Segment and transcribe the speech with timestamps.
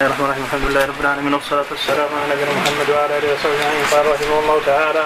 [0.00, 0.44] بسم الله الرحمن الرحيم.
[0.44, 3.84] الحمد لله رب العالمين والصلاة والسلام على نبينا محمد وعلى آله وصحبه أجمعين.
[3.92, 5.04] قال رحمه الله تعالى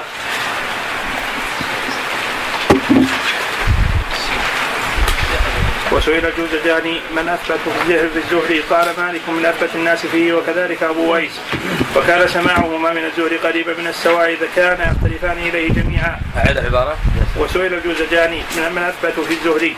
[5.92, 11.40] وسئل الجوزجاني من أثبت في الزهري؟ قال مالك من أثبت الناس فيه وكذلك أبو ويس.
[11.96, 16.20] وكان سماعهما من الزهري قريبا من السواء اذا كان يختلفان إليه جميعا.
[16.36, 16.96] أعد العباره.
[17.36, 19.76] وسئل الجوزجاني من من أثبت في الزهري؟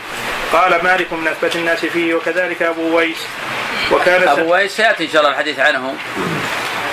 [0.53, 3.27] قال مالك من أثبت الناس فيه وكذلك أبو ويس.
[3.91, 5.95] وكان أبو ويس سيأتي إن شاء الله الحديث عنه.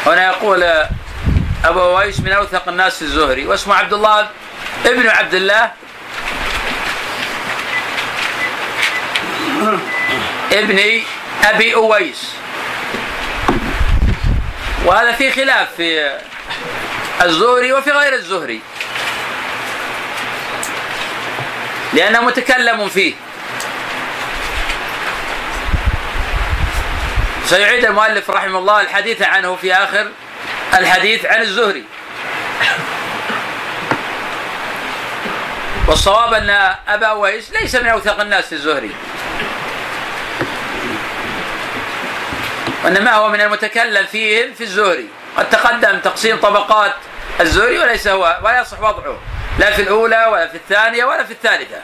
[0.06, 0.62] هنا يقول
[1.64, 4.29] أبو ويس من أوثق الناس الزهري واسمه عبد الله
[4.86, 5.70] ابن عبد الله
[10.53, 11.00] ابن
[11.44, 12.31] أبي أويس.
[14.84, 16.18] وهذا في خلاف في
[17.22, 18.61] الزهري وفي غير الزهري.
[21.93, 23.14] لأنه متكلم فيه.
[27.52, 30.08] سيعيد المؤلف رحمه الله الحديث عنه في آخر
[30.74, 31.84] الحديث عن الزهري.
[35.89, 36.50] والصواب أن
[36.89, 38.91] أبا أويس ليس من أوثق الناس الزهري.
[42.84, 45.09] وإنما هو من المتكلم فيهم في الزهري.
[45.37, 46.94] قد تقدم تقسيم طبقات
[47.41, 49.19] الزهري وليس هو ولا يصح وضعه.
[49.59, 51.81] لا في الأولى ولا في الثانية ولا في الثالثة.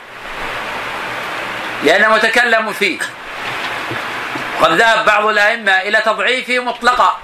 [1.85, 2.99] لأنه متكلم فيه.
[4.61, 7.19] وقد ذهب بعض الأئمة إلى تضعيفه مطلقا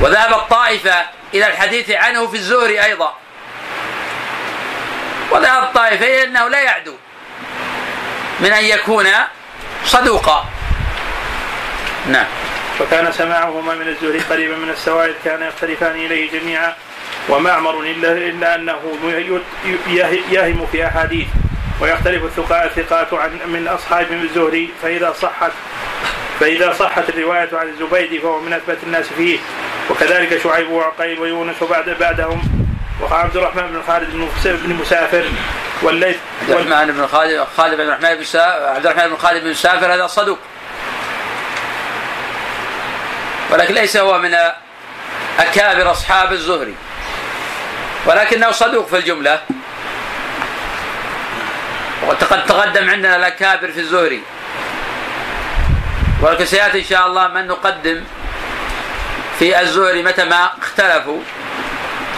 [0.00, 3.14] وذهب الطائفة إلى الحديث عنه في الزهري أيضا
[5.30, 6.94] وذهب الطائفة إلى أنه لا يعدو
[8.40, 9.06] من أن يكون
[9.84, 10.46] صدوقا
[12.06, 12.26] نعم
[12.80, 16.74] وكان سماعهما من الزهري قريبا من السوائل كان يختلفان اليه جميعا
[17.28, 18.80] ومعمر الا الا انه
[20.30, 21.26] يهم في احاديث
[21.80, 25.50] ويختلف الثقات عن من أصحاب الزهري فإذا صحت
[26.40, 29.38] فإذا صحت الرواية عن الزبيدي فهو من أثبت الناس فيه.
[29.90, 32.42] وكذلك شعيب وعقيل ويونس وبعد بعدهم.
[33.02, 34.10] وعبد الرحمن بن خالد
[34.44, 35.24] بن مسافر
[35.82, 39.94] والليث عبد الرحمن بن خالد خالد بن الرحمن بن عبد الرحمن بن خالد بن مسافر
[39.94, 40.38] هذا صدوق.
[43.50, 44.34] ولكن ليس هو من
[45.38, 46.74] أكابر أصحاب الزهري.
[48.06, 49.40] ولكنه صدوق في الجملة.
[52.10, 54.22] وقد تقدم عندنا الأكابر في الزهري.
[56.22, 58.04] ولكن سيأتي إن شاء الله من نقدم
[59.38, 61.20] في الزهري متى ما اختلفوا.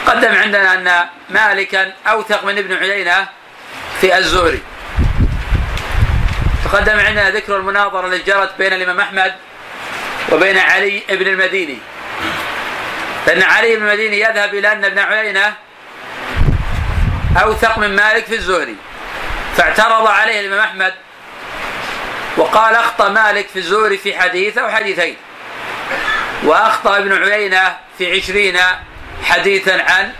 [0.07, 3.27] قدم عندنا أن مالكا أوثق من ابن عيينة
[4.01, 4.63] في الزهري.
[6.65, 9.35] تقدم عندنا ذكر المناظرة التي جرت بين الإمام أحمد
[10.33, 11.79] وبين علي بن المديني.
[13.27, 15.55] فإن علي بن المديني يذهب إلى أن ابن عيينة
[17.43, 18.77] أوثق من مالك في الزهري.
[19.57, 20.95] فاعترض عليه الإمام أحمد
[22.37, 25.17] وقال أخطأ مالك في الزهري في حديث أو حديثين
[26.45, 28.59] وأخطأ ابن عيينة في عشرين
[29.25, 30.13] حديثا عن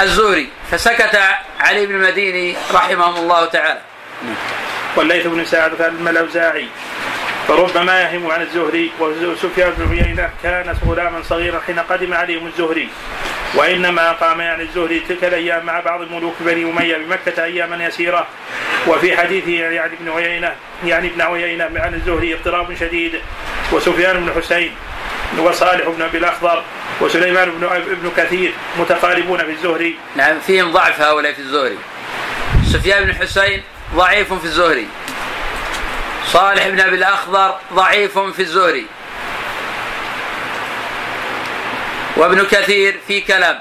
[0.00, 1.20] الزهري فسكت
[1.60, 3.80] علي بن المديني رحمه الله تعالى.
[4.96, 6.68] والليث بن سعد الأوزاعي
[7.48, 12.88] فربما يهم عن الزهري وسفيان بن عيينة كان غلاما صغيرا حين قدم عليهم الزهري.
[13.54, 18.26] وإنما قام يعني الزهري تلك الأيام مع بعض ملوك بني أمية بمكة أياما يسيرة.
[18.86, 20.52] وفي حديثه يعني ابن عيينة
[20.84, 23.20] يعني ابن عيينة عن الزهري اضطراب شديد.
[23.72, 24.72] وسفيان بن حسين
[25.38, 26.62] وصالح بن أبي الأخضر
[27.00, 29.96] وسليمان بن ابن كثير متقاربون في الزهري.
[30.16, 31.78] نعم فيهم ضعف هؤلاء في الزهري.
[32.72, 33.62] سفيان بن حسين
[33.94, 34.86] ضعيف في الزهري.
[36.26, 38.86] صالح بن أبي الأخضر ضعيف في الزهري.
[42.16, 43.60] وابن كثير في كلام.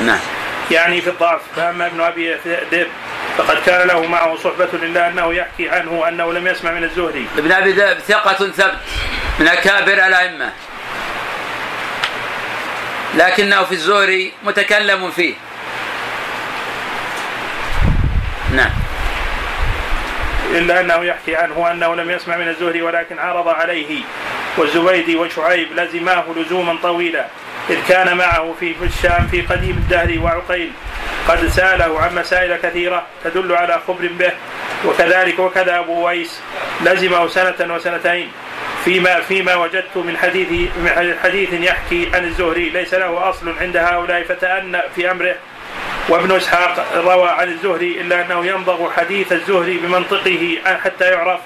[0.00, 0.20] نعم.
[0.70, 1.40] يعني في الضعف.
[1.56, 2.34] فأما ابن أبي
[2.72, 2.88] ذئب
[3.38, 7.26] فقد كان له معه صحبة إلا أنه يحكي عنه أنه لم يسمع من الزهري.
[7.38, 8.78] ابن أبي ذئب ثقة ثبت
[9.38, 10.52] من أكابر الأئمة.
[13.14, 15.34] لكنه في الزهري متكلم فيه.
[18.56, 18.70] نعم.
[20.54, 24.00] إلا أنه يحكي عنه أنه لم يسمع من الزهري ولكن عرض عليه.
[24.56, 27.26] والزبيدي وشعيب لزماه لزوما طويلا.
[27.70, 30.72] إذ كان معه في الشام في قديم الدهر وعقيل.
[31.28, 34.32] قد سأله عن مسائل كثيرة تدل على خبر به.
[34.84, 36.40] وكذلك وكذا أبو ويس.
[36.80, 38.32] لزمه سنة وسنتين.
[38.84, 44.22] فيما فيما وجدت من حديث من حديث يحكي عن الزهري ليس له أصل عند هؤلاء
[44.22, 45.34] فتأنى في أمره.
[46.08, 51.40] وابن إسحاق روى عن الزهري إلا أنه ينضغ حديث الزهري بمنطقه حتى يعرف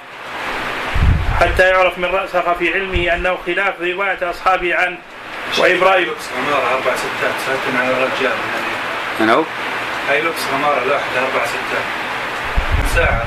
[1.41, 4.97] حتى يعرف من رأسخ في علمه أنه خلاف رواية أصحابه عنه
[5.59, 6.09] وإبراهيم.
[6.37, 8.37] غمارة أربع ستات ساتن على الرجال.
[9.21, 9.45] من هو؟
[10.11, 11.85] هايلوكس غمارة؟ لوحدة أربع ستات.
[12.95, 13.25] ساعة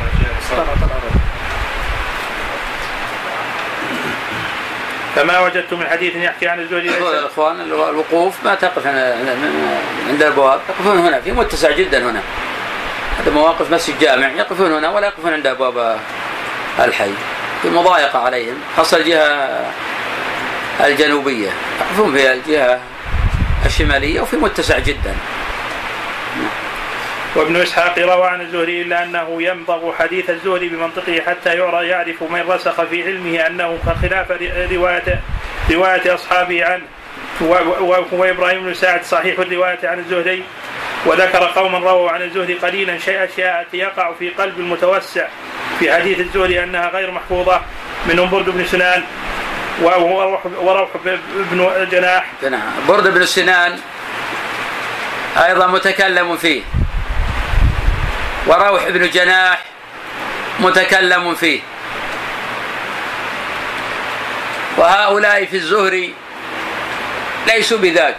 [5.16, 10.98] فما وجدت من حديث يحكي عن الزهري ليس الاخوان الوقوف ما تقف عند الابواب يقفون
[10.98, 12.22] هنا في متسع جدا هنا.
[13.20, 16.00] هذا مواقف مسجد جامع يقفون هنا ولا يقفون عند أبواب
[16.80, 17.12] الحي.
[17.62, 19.50] في مضايقة عليهم خاصة الجهة
[20.80, 21.50] الجنوبية.
[21.82, 22.80] يقفون في الجهة
[23.66, 25.16] الشمالية وفي متسع جدا.
[27.36, 32.42] وابن إسحاق روى عن الزهري إلا أنه يمضغ حديث الزهري بمنطقه حتى يعرى يعرف من
[32.50, 34.32] رسخ في علمه أنه خلاف
[34.72, 35.22] رواية
[35.72, 36.84] رواية أصحابه عنه.
[37.42, 40.44] وهو إبراهيم بن سعد صحيح الرواية عن الزهري.
[41.06, 45.28] وذكر قوما رووا عن الزهري قليلا شيء أشياء يقع في قلب المتوسع
[45.80, 47.62] في حديث الزهري أنها غير محفوظة
[48.10, 49.04] منهم برد بن سنان
[49.82, 50.90] وروح وروح
[51.52, 52.26] بن جناح.
[52.88, 53.80] برد بن سنان
[55.46, 56.62] أيضا متكلم فيه.
[58.48, 59.64] وروح بن جناح
[60.60, 61.62] متكلم فيه.
[64.78, 66.14] وهؤلاء في الزهري
[67.48, 68.18] ليسوا بذاك.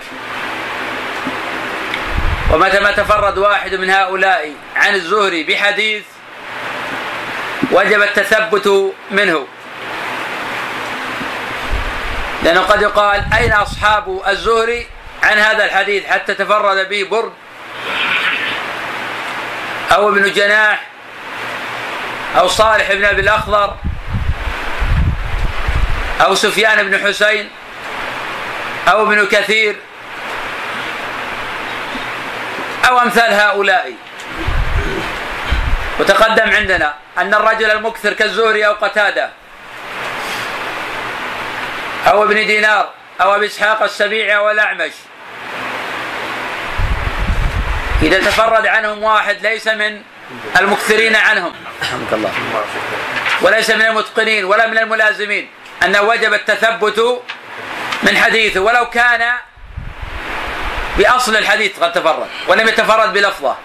[2.53, 6.03] ومتى ما تفرد واحد من هؤلاء عن الزهري بحديث
[7.71, 9.47] وجب التثبت منه.
[12.43, 14.87] لأنه قد يقال أين أصحاب الزهري
[15.23, 17.33] عن هذا الحديث حتى تفرد به برد؟
[19.95, 20.87] أو ابن جناح
[22.39, 23.77] أو صالح بن أبي الأخضر
[26.21, 27.51] أو سفيان بن حسين
[28.89, 29.77] أو ابن كثير
[32.89, 33.93] أو أمثال هؤلاء.
[36.01, 39.31] وتقدم عندنا أن الرجل المكثر كالزهري أو قتادة
[42.07, 42.91] أو ابن دينار
[43.21, 44.93] أو أبي إسحاق السبيعي أو الأعمش
[48.03, 50.03] إذا تفرد عنهم واحد ليس من
[50.59, 51.53] المكثرين عنهم.
[51.83, 52.33] رحمك الله
[53.41, 55.51] وليس من المتقنين ولا من الملازمين.
[55.85, 57.23] أنه وجب التثبت
[58.03, 58.61] من حديثه.
[58.61, 59.33] ولو كان
[60.99, 63.57] بأصل الحديث قد تفرد ولم يتفرد بلفظه.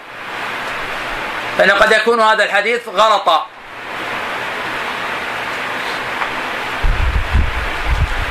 [1.58, 3.46] فإنه قد يكون هذا الحديث غلطا.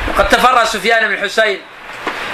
[0.08, 1.62] وقد تفرد سفيان بن حسين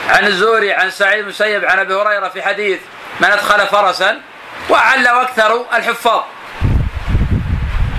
[0.10, 2.80] عن الزوري عن سعيد بن مسيب عن أبي هريرة في حديث
[3.19, 4.21] من أدخل فرسا
[4.69, 6.24] وعل أكثر الحفاظ.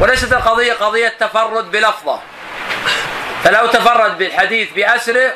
[0.00, 2.20] وليست القضية قضية تفرد بلفظة.
[3.44, 5.32] فلو تفرد بالحديث بأسره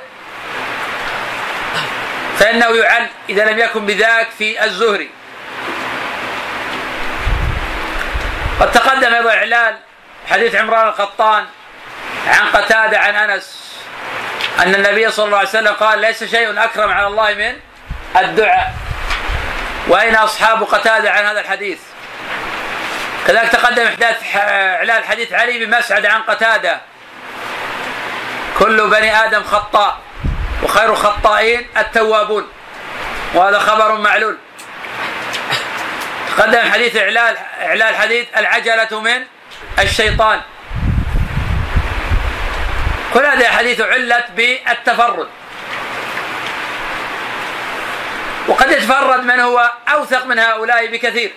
[2.39, 5.11] فإنه يعل إذا لم يكن بذاك في الزهري.
[8.61, 9.77] قد تقدم أيضا اعلال
[10.31, 11.45] حديث عمران القطان
[12.27, 13.75] عن قتادة عن أنس
[14.63, 17.57] أن النبي صلى الله عليه وسلم قال ليس شيء أكرم على الله من
[18.17, 18.75] الدعاء.
[19.87, 21.79] وأين أصحاب قتادة عن هذا الحديث؟
[23.27, 26.81] كذلك تقدم إحداث إعلان حديث علي بن مسعد عن قتادة.
[28.59, 29.99] كل بني آدم خطاء
[30.63, 32.49] وخير الخطائين التوابون
[33.35, 34.39] وهذا خبر معلول.
[36.37, 39.25] تقدم حديث إعلان إعلان حديث العجلة من
[39.79, 40.41] الشيطان.
[43.15, 45.29] كل هذه الحديث علت بالتفرد.
[48.49, 51.33] وقد يتفرد من هو أوثق من هؤلاء بكثير.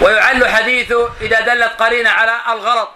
[0.00, 2.90] ويعل حديثه إذا دلت قرينة على الغلط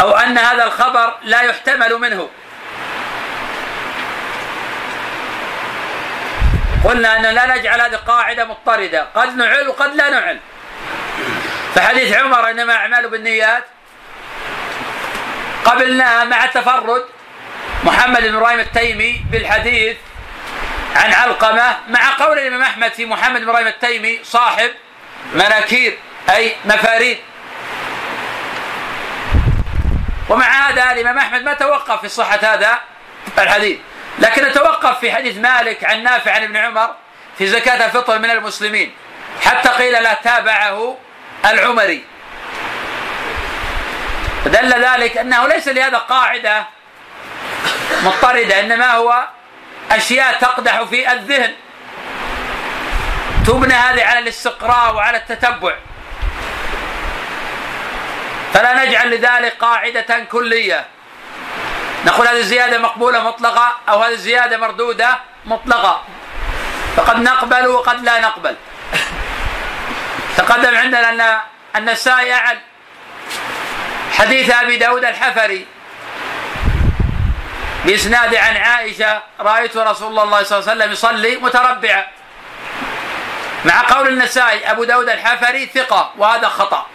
[0.00, 2.28] أو أن هذا الخبر لا يحتمل منه.
[6.84, 9.06] قلنا أن لا نجعل هذه قاعدة مضطردة.
[9.14, 10.40] قد نعل وقد لا نعل.
[11.74, 13.64] فحديث عمر إنما أعمال بالنيات.
[15.64, 17.04] قبلناها مع تفرد
[17.84, 19.96] محمد بن إبراهيم التيمي بالحديث
[20.96, 24.70] عن علقمة مع قول الإمام أحمد في محمد بن إبراهيم التيمي صاحب
[25.34, 25.98] مناكير
[26.30, 27.18] أي مفاريد.
[30.28, 32.78] ومع هذا الإمام أحمد ما توقف في صحة هذا
[33.38, 33.78] الحديث
[34.18, 36.94] لكن توقف في حديث مالك عن نافع عن ابن عمر
[37.38, 38.92] في زكاة الفطر من المسلمين
[39.42, 40.96] حتى قيل لا تابعه
[41.44, 42.04] العمري.
[44.44, 46.66] فدل ذلك أنه ليس لهذا قاعدة
[48.02, 49.28] مضطردة إنما هو
[49.90, 51.54] أشياء تقدح في الذهن.
[53.46, 55.74] تبنى هذه على الاستقراء وعلى التتبع.
[58.54, 60.86] فلا نجعل لذلك قاعدة كلية.
[62.06, 66.02] نقول هذه الزيادة مقبولة مطلقة أو هذه الزيادة مردودة مطلقة.
[66.96, 68.56] فقد نقبل وقد لا نقبل.
[70.36, 71.40] تقدم عندنا أن
[71.76, 72.58] النسائي أعل
[74.12, 75.66] حديث أبي داود الحفري
[77.84, 82.06] بإسناد عن عائشة رأيت رسول الله صلى الله عليه وسلم يصلي متربعا.
[83.64, 86.86] مع قول النسائي أبو داود الحفري ثقة وهذا خطأ.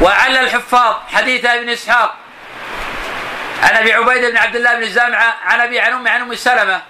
[0.00, 2.14] وعلى الحفاظ حديث ابن إسحاق
[3.62, 6.82] عن أبي عبيده بن عبد الله بن الزامعة عن أبي عن ام عن أم سلمة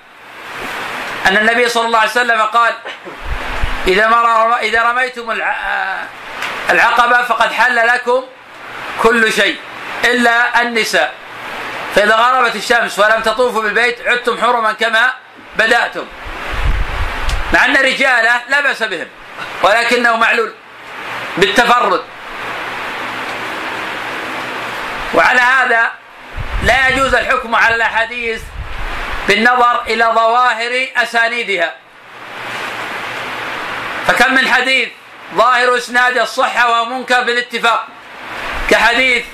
[1.27, 2.75] أن النبي صلى الله عليه وسلم قال
[3.87, 5.31] إذا مر إذا رميتم
[6.71, 8.25] العقبة فقد حل لكم
[9.03, 9.59] كل شيء.
[10.05, 11.13] إلا النساء.
[11.95, 15.13] فإذا غربت الشمس ولم تطوفوا بالبيت عدتم حرما كما
[15.59, 16.07] بدأتم.
[17.53, 19.07] مع أن رجاله لا بأس بهم
[19.63, 20.53] ولكنه معلول
[21.37, 22.03] بالتفرد.
[25.15, 25.91] وعلى هذا
[26.63, 28.43] لا يجوز الحكم على الأحاديث
[29.29, 31.75] بالنظر إلى ظواهر أسانيدها.
[34.07, 34.89] فكم من حديث
[35.35, 37.87] ظاهر إسناد الصحة وهو منكر بالاتفاق
[38.71, 39.25] كحديث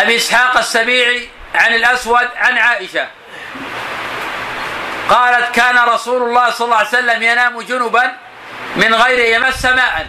[0.00, 3.08] أبي إسحاق السبيعي عن الأسود عن عائشة.
[5.10, 8.16] قالت كان رسول الله صلى الله عليه وسلم ينام جنبا
[8.76, 10.06] من غير يمس ماء.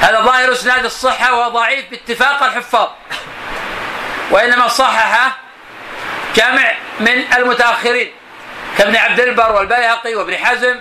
[0.00, 2.88] هذا ظاهر إسناد الصحة وهو ضعيف باتفاق الحفاظ.
[4.30, 5.36] وإنما صححه
[6.36, 8.12] جمع من المتأخرين
[8.78, 10.80] كابن عبد البر والبيهقي وابن حزم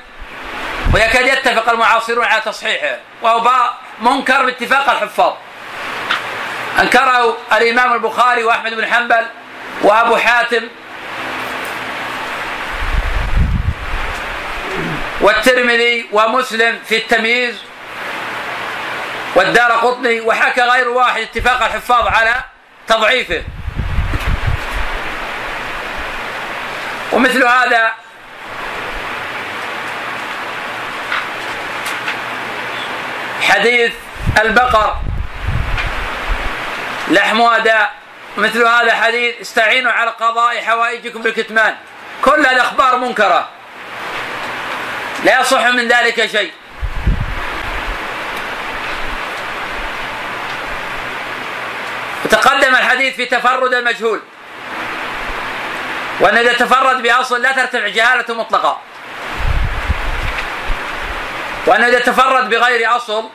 [0.94, 5.34] ويكاد يتفق المعاصرون على تصحيحه وهو منكر باتفاق الحفاظ.
[6.82, 9.26] أنكره الإمام البخاري وأحمد بن حنبل
[9.82, 10.68] وأبو حاتم
[15.22, 17.56] والترمذي ومسلم في التمييز
[19.36, 22.44] والدار قطني وحكى غير واحد اتفاق الحفاظ على
[22.88, 23.44] تضعيفه.
[27.12, 27.92] ومثل هذا
[33.42, 33.94] حديث
[34.42, 35.11] البقر.
[37.12, 37.94] لحم داء
[38.38, 41.76] مثل هذا حديث استعينوا على قضاء حوائجكم بالكتمان.
[42.22, 43.50] كل الأخبار منكرة.
[45.24, 46.52] لا يصح من ذلك شيء.
[52.26, 54.22] وتقدم الحديث في تفرد المجهول
[56.20, 58.82] وأن إذا تفرد بأصل لا ترتفع جهالته مطلقا
[61.66, 63.30] وأن إذا تفرد بغير أصل.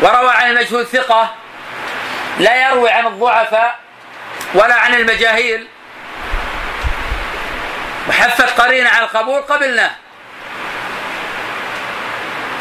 [0.00, 1.34] وروى عن المجهول ثقة.
[2.40, 3.78] لا يروي عن الضعفاء
[4.54, 5.68] ولا عن المجاهيل.
[8.08, 9.90] وحفت قرينة على القبول قبلناه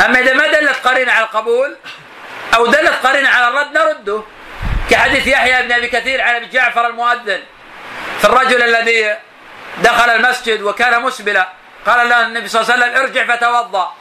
[0.06, 1.78] أما إذا ما دلت قرينة على القبول
[2.56, 4.24] أو دلت قرينة على الرد نرده.
[4.90, 7.44] كحديث يحيى بن أبي كثير عن أبي جعفر المؤذن.
[8.20, 9.16] في الرجل الذي
[9.78, 11.50] دخل المسجد وكان مسبلا
[11.86, 13.94] قال له النبي صلى الله عليه وسلم ارجع فتوضأ.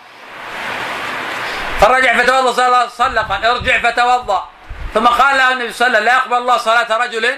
[1.80, 4.48] فرجع فتوضأ صلى, قال ارجع فتوضأ.
[4.94, 7.36] ثم قال له النبي صلى الله عليه وسلم لا يقبل الله صلاة رجل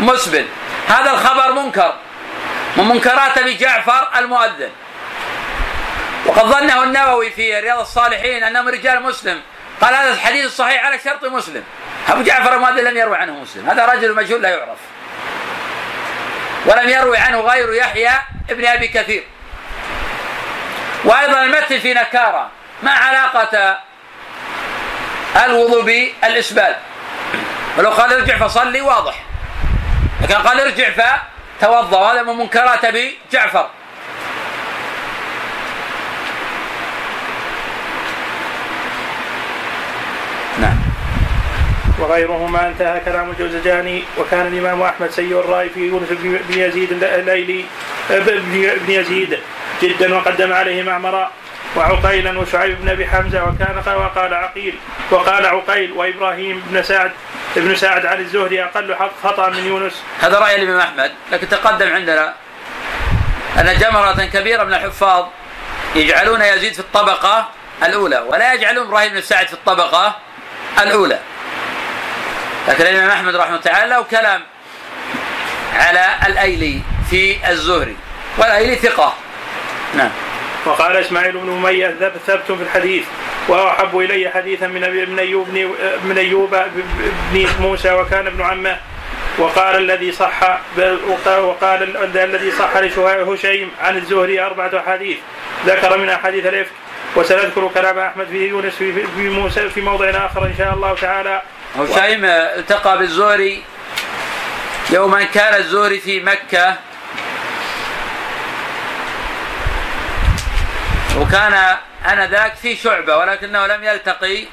[0.00, 0.46] مسبل
[0.88, 1.94] هذا الخبر منكر
[2.76, 4.70] من منكرات أبي جعفر المؤذن.
[6.26, 9.42] وقد ظنه النووي في رياض الصالحين انهم رجال مسلم.
[9.80, 11.64] قال هذا الحديث الصحيح على شرط مسلم.
[12.08, 13.70] أبو جعفر المؤذن لم يروي عنه مسلم.
[13.70, 14.78] هذا رجل مجهول لا يعرف.
[16.66, 18.10] ولم يروي عنه غير يحيى
[18.50, 19.24] ابن أبي كثير.
[21.04, 22.50] وأيضا المتن في نكارة
[22.82, 23.78] ما علاقة
[25.36, 26.76] الوضوء بالإسبال.
[27.78, 29.22] ولو قال ارجع فصلي واضح.
[30.22, 33.68] لكن قال ارجع فتوضأ وهذا من منكرات أبي جعفر.
[41.98, 47.64] وغيرهما انتهى كلام الجوزجاني وكان الإمام أحمد سيء الرأي في يونس بن يزيد الليلي
[48.86, 49.38] بن يزيد
[49.82, 51.30] جدا وقدم عليه معمرا
[51.76, 54.78] وعقيلا وشعيب بن أبي حمزة وكان وقال عقيل
[55.10, 57.10] وقال عقيل وإبراهيم بن سعد
[57.56, 60.02] ابن سعد عن الزهري أقل خطأ من يونس.
[60.20, 62.34] هذا رأي الإمام أحمد لكن تقدم عندنا
[63.58, 65.26] أن جمرة كبيرة من الحفاظ
[65.94, 67.48] يجعلون يزيد في الطبقة
[67.82, 70.16] الأولى ولا يجعلون إبراهيم بن سعد في الطبقة
[70.82, 71.18] الأولى.
[72.68, 74.42] لكن الإمام أحمد رحمه الله تعالى له كلام
[75.74, 77.96] على الأيلي في الزهري
[78.38, 79.14] والأيلي ثقة.
[79.94, 80.10] نعم.
[80.64, 83.04] وقال إسماعيل بن أمية ثبت في الحديث
[83.48, 85.48] وأحب إلي حديثا من ابن أيوب
[86.04, 86.56] بن أيوب
[87.32, 88.76] بن موسى وكان ابن عمه
[89.38, 90.58] وقال الذي صح
[91.28, 95.16] وقال الذي صح لهشيم عن الزهري أربعة أحاديث
[95.66, 96.72] ذكر من أحاديث الإفك
[97.16, 101.42] وسنذكر كلام أحمد في يونس في موسى في موضع آخر إن شاء الله تعالى.
[101.78, 103.62] هشيم التقى بالزهري
[104.90, 106.76] يوما كان الزهري في مكة
[111.18, 114.44] وكان آنذاك في شعبة ولكنه لم يلتقي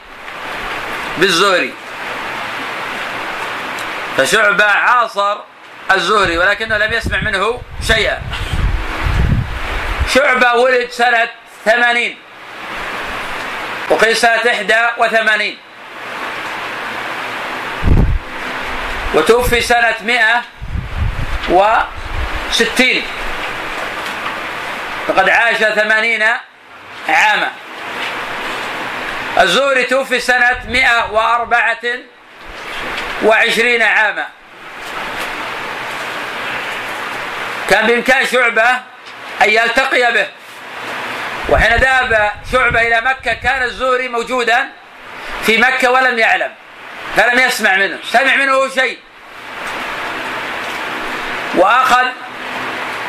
[1.18, 1.74] بالزهري.
[4.18, 5.38] فشعبة عاصر
[5.92, 8.22] الزهري ولكنه لم يسمع منه شيئا.
[10.14, 11.30] شعبة ولد سنة
[11.66, 12.18] ثمانين.
[13.90, 15.58] وقيل سنة إحدى وثمانين.
[19.14, 20.42] وتوفي سنة مئة
[21.50, 23.04] وستين.
[25.08, 26.24] فقد عاش ثمانين
[27.10, 27.52] عاما.
[29.40, 31.84] الزهري توفي سنة مئة وأربعة
[33.24, 34.28] وعشرين عاما.
[37.70, 38.70] كان بإمكان شعبة
[39.42, 40.28] أن يلتقي به.
[41.50, 44.70] وحين ذهب شعبة إلى مكة كان الزهري موجودا
[45.46, 46.52] في مكة ولم يعلم.
[47.16, 47.98] فلم يسمع منه.
[48.12, 49.00] سمع منه شيء.
[51.56, 52.06] وأخذ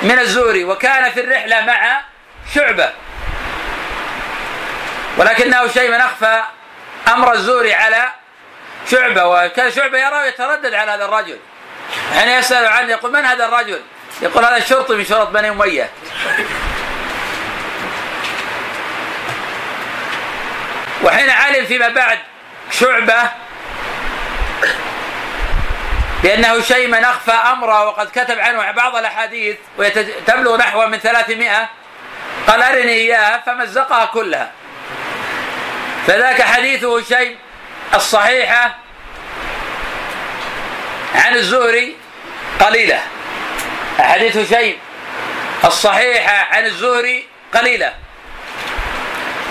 [0.02, 0.64] من الزهري.
[0.64, 2.00] وكان في الرحلة مع
[2.54, 2.92] شعبة.
[5.16, 6.42] ولكنه شيء من أخفى
[7.08, 8.12] أمر الزهري على
[8.90, 11.38] شعبة وكان شعبة يرى يتردد على هذا الرجل.
[12.18, 13.80] حين يسأل عنه يقول من هذا الرجل؟
[14.22, 15.90] يقول هذا الشرطي من شرط بني أمية.
[21.04, 22.18] وحين علم فيما بعد
[22.70, 23.22] شعبة
[26.22, 31.68] بأنه شيء من أخفى أمره وقد كتب عنه بعض الأحاديث وتبلغ نحو من ثلاثمائة
[32.46, 34.50] قال أرني إياها فمزقها كلها.
[36.06, 37.36] فذاك حديثه شيء
[37.94, 38.76] الصحيحة
[41.14, 41.96] عن الزهري
[42.60, 43.00] قليلة.
[44.00, 44.78] أحاديث شيء
[45.64, 47.94] الصحيحة عن الزهري قليلة.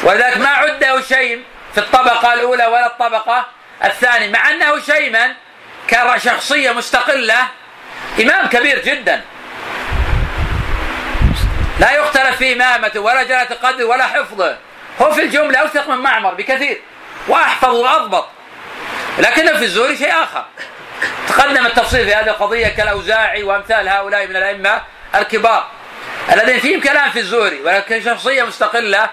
[0.03, 1.43] ولذلك ما عده شيء
[1.73, 3.45] في الطبقة الأولى ولا الطبقة
[3.83, 5.35] الثانية مع أنه شيما
[5.87, 7.47] كشخصية مستقلة
[8.21, 9.21] إمام كبير جدا.
[11.79, 14.57] لا يختلف في إمامته ولا جلالة قدره ولا حفظه.
[15.01, 16.81] هو في الجملة أوثق من معمر بكثير.
[17.27, 18.27] وأحفظ وأضبط.
[19.19, 20.45] لكنه في الزهري شيء آخر.
[21.27, 24.81] تقدم التفصيل في هذه القضية كالأوزاعي وأمثال هؤلاء من الأئمة
[25.15, 25.67] الكبار.
[26.33, 29.09] الذين فيهم كلام في الزهري ولكن شخصية مستقلة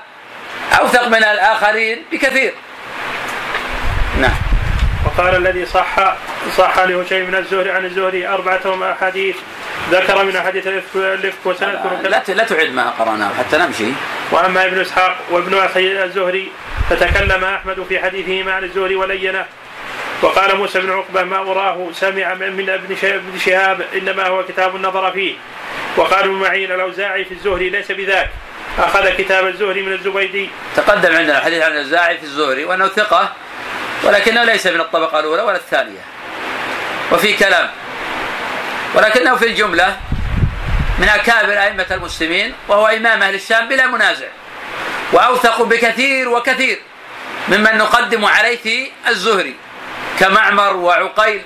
[0.80, 2.54] أوثق من الآخرين بكثير.
[4.20, 4.36] نعم.
[5.06, 6.14] وقال الذي صح
[6.56, 9.36] صح لهشيم من الزهري عن الزهري أربعة أحاديث.
[9.90, 13.92] ذكر من حديث الإفك وسنذكر لا لا تعد ما قرأناه حتى نمشي.
[14.30, 16.52] وأما ابن إسحاق وابن أخي الزهري
[16.90, 19.46] فتكلم أحمد في حديثه عن الزهري ولينه
[20.22, 22.96] وقال موسى بن عقبة ما أراه سمع من ابن
[23.38, 25.34] شهاب إنما هو كتاب نظر فيه.
[25.96, 28.30] وقال ابن معين الأوزاعي في الزهري ليس بذاك.
[28.78, 30.50] أخذ كتاب الزهري من الزبيدي.
[30.76, 33.32] تقدم عندنا الحديث عن الأوزاعي في الزهري وأنه ثقة
[34.04, 36.00] ولكنه ليس من الطبقة الأولى ولا الثانية.
[37.12, 37.70] وفي كلام
[38.94, 39.96] ولكنه في الجملة
[40.98, 44.26] من أكابر أئمة المسلمين وهو إمام أهل الشام بلا منازع
[45.12, 46.78] وأوثق بكثير وكثير
[47.48, 49.54] ممن نقدم عليه في الزهري
[50.18, 51.42] كمعمر وعقيل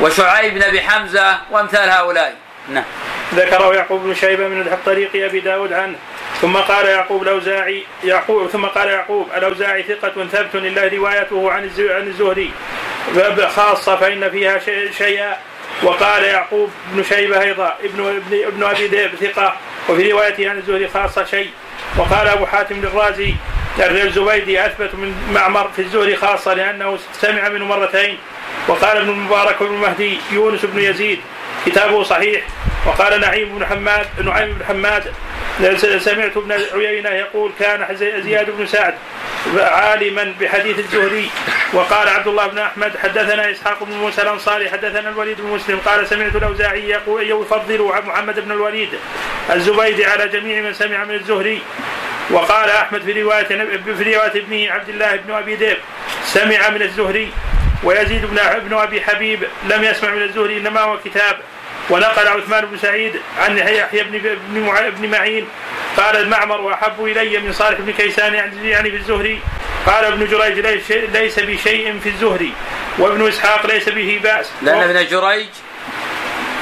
[0.00, 2.36] وشعيب بن أبي حمزة وأمثال هؤلاء.
[2.68, 2.84] نعم.
[3.34, 5.96] ذكره يعقوب بن شيبة من طريق أبي داود عنه
[6.40, 12.06] ثم قال يعقوب الأوزاعي يعقوب ثم قال يعقوب الأوزاعي ثقة ثبت إلا روايته عن عن
[12.06, 12.52] الزهري
[13.56, 14.58] خاصة فإن فيها
[14.98, 15.36] شيئا
[15.82, 19.56] وقال يعقوب بن شيبة أيضا ابن ابن ابن أبي ذئب ثقة
[19.88, 21.50] وفي روايته عن الزهري خاصة شيء.
[21.96, 23.34] وقال أبو حاتم الرازي
[23.78, 28.18] الزبيدي أثبت من معمر في الزهري خاصة لأنه سمع منه مرتين.
[28.68, 31.20] وقال ابن المبارك وابن المهدي يونس بن يزيد
[31.66, 32.44] كتابه صحيح.
[32.86, 35.12] وقال نعيم بن حماد نعيم بن حماد
[35.98, 38.94] سمعت ابن عيينة يقول كان زياد بن سعد
[39.58, 41.30] عالما بحديث الزهري
[41.72, 45.78] وقال عبد الله بن أحمد حدثنا إسحاق بن موسى الأنصاري حدثنا الوليد بن مسلم.
[45.78, 48.88] قال سمعت الأوزاعي يقول يفضل محمد بن الوليد
[49.52, 51.62] الزبيدي على جميع من سمع من الزهري.
[52.30, 55.78] وقال أحمد في رواية في رواية ابنه عبد الله بن أبي ذئب
[56.24, 57.32] سمع من الزهري
[57.84, 61.38] ويزيد بن ابن أبي حبيب لم يسمع من الزهري إنما هو كتاب.
[61.90, 64.38] ونقل عثمان بن سعيد عن يحيى بن
[64.90, 65.48] بن معين
[65.96, 69.40] قال المعمر واحب إلي من صالح بن كيسان يعني في الزهري.
[69.86, 70.58] قال ابن جريج
[71.12, 72.52] ليس بشيء في الزهري.
[72.98, 74.50] وابن إسحاق ليس به بأس.
[74.62, 75.48] لأن ابن جريج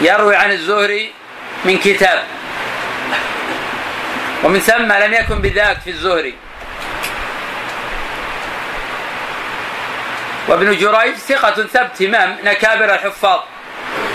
[0.00, 1.12] يروي عن الزهري
[1.64, 2.22] من كتاب.
[4.44, 6.34] ومن ثم لم يكن بذاك في الزهري.
[10.48, 13.40] وابن جريج ثقة ثبت إمام من أكابر الحفاظ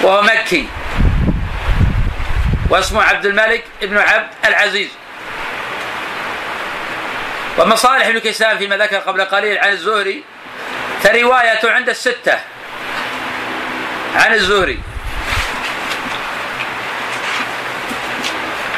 [0.01, 0.67] وهو مكي.
[2.69, 4.89] واسمه عبد الملك بن عبد العزيز.
[7.57, 10.23] ومصالح ابن كيسان فيما ذكر قبل قليل عن الزهري
[11.03, 12.39] فروايته عند الستة.
[14.15, 14.79] عن الزهري.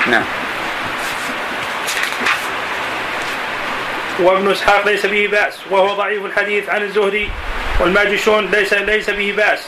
[0.07, 0.44] نعم.
[4.19, 7.29] وابن إسحاق ليس به بأس وهو ضعيف الحديث عن الزهري
[7.79, 9.67] والماجشون ليس ليس به بأس.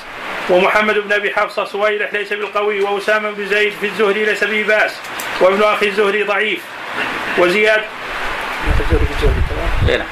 [0.49, 4.95] ومحمد بن أبي حفصة صويلح ليس بالقوي وأسامة بن زيد في الزهري ليس به بأس.
[5.41, 6.59] وابن أخي الزهري ضعيف.
[7.37, 7.81] وزياد
[9.89, 10.07] إيه نعم.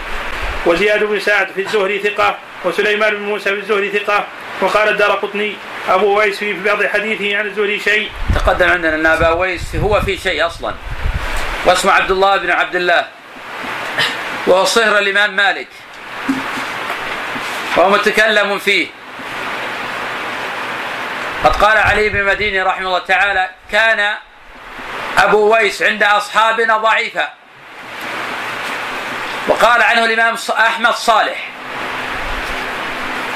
[0.65, 4.27] وزياد بن سعد في الزهري ثقة وسليمان بن موسى في الزهري ثقة
[4.61, 5.55] وقال الدار قطني.
[5.89, 8.09] أبو ويس في بعض حديثه عن الزهري شيء.
[8.35, 10.73] تقدم عندنا أن أبا ويس هو في شيء أصلا.
[11.65, 13.05] واسمه عبد الله بن عبد الله.
[14.47, 15.67] وهو صهر الإمام مالك.
[17.77, 18.87] وهو متكلم فيه.
[21.43, 24.15] قد قال علي بن مديني رحمه الله تعالى كان
[25.17, 27.33] أبو ويس عند أصحابنا ضعيفا
[29.47, 31.49] وقال عنه الإمام أحمد صالح.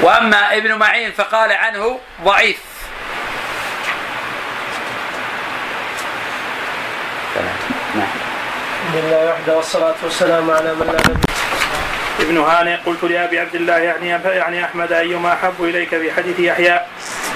[0.02, 2.60] وأما ابن معين فقال عنه ضعيف.
[7.96, 8.29] نعم.
[8.94, 11.20] لله وحده والصلاة والسلام على من لا نبي
[12.20, 16.82] ابن هانئ قلت لأبي عبد الله يعني يعني أحمد أيما أحب إليك في حديث يحيى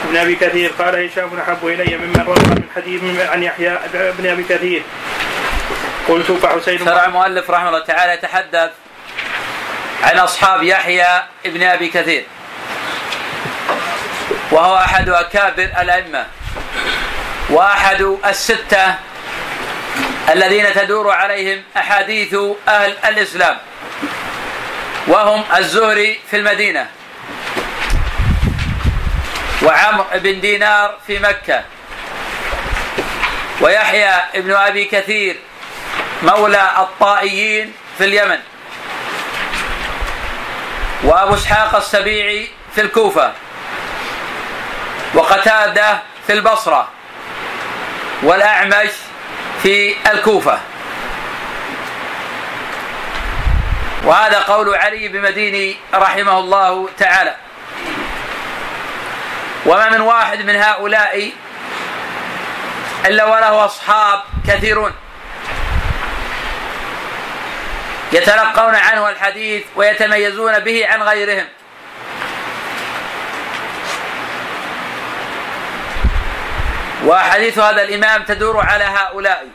[0.07, 4.43] ابن أبي كثير قال هشام أحب إلي ممن روى من حديث عن يحيى ابن أبي
[4.43, 4.83] كثير
[6.07, 8.71] قلت فحسين شرع المؤلف رحمه الله تعالى يتحدث
[10.03, 12.23] عن أصحاب يحيى ابن أبي كثير
[14.51, 16.25] وهو أحد أكابر الأئمة
[17.49, 18.95] وأحد الستة
[20.29, 22.35] الذين تدور عليهم أحاديث
[22.67, 23.57] أهل الإسلام
[25.07, 26.87] وهم الزهري في المدينة
[29.63, 31.63] وعمر بن دينار في مكة
[33.61, 35.39] ويحيى ابن أبي كثير
[36.23, 38.39] مولى الطائيين في اليمن
[41.03, 43.33] وأبو إسحاق السبيعي في الكوفة
[45.13, 46.87] وقتادة في البصرة
[48.23, 48.89] والأعمش
[49.63, 50.59] في الكوفة.
[54.03, 57.35] وهذا قول علي بن مديني رحمه الله تعالى.
[59.65, 61.31] وما من واحد من هؤلاء
[63.05, 64.91] إلا وله أصحاب كثيرون.
[68.11, 71.47] يتلقون عنه الحديث ويتميزون به عن غيرهم.
[77.03, 79.47] وأحاديث هذا الإمام تدور على هؤلاء.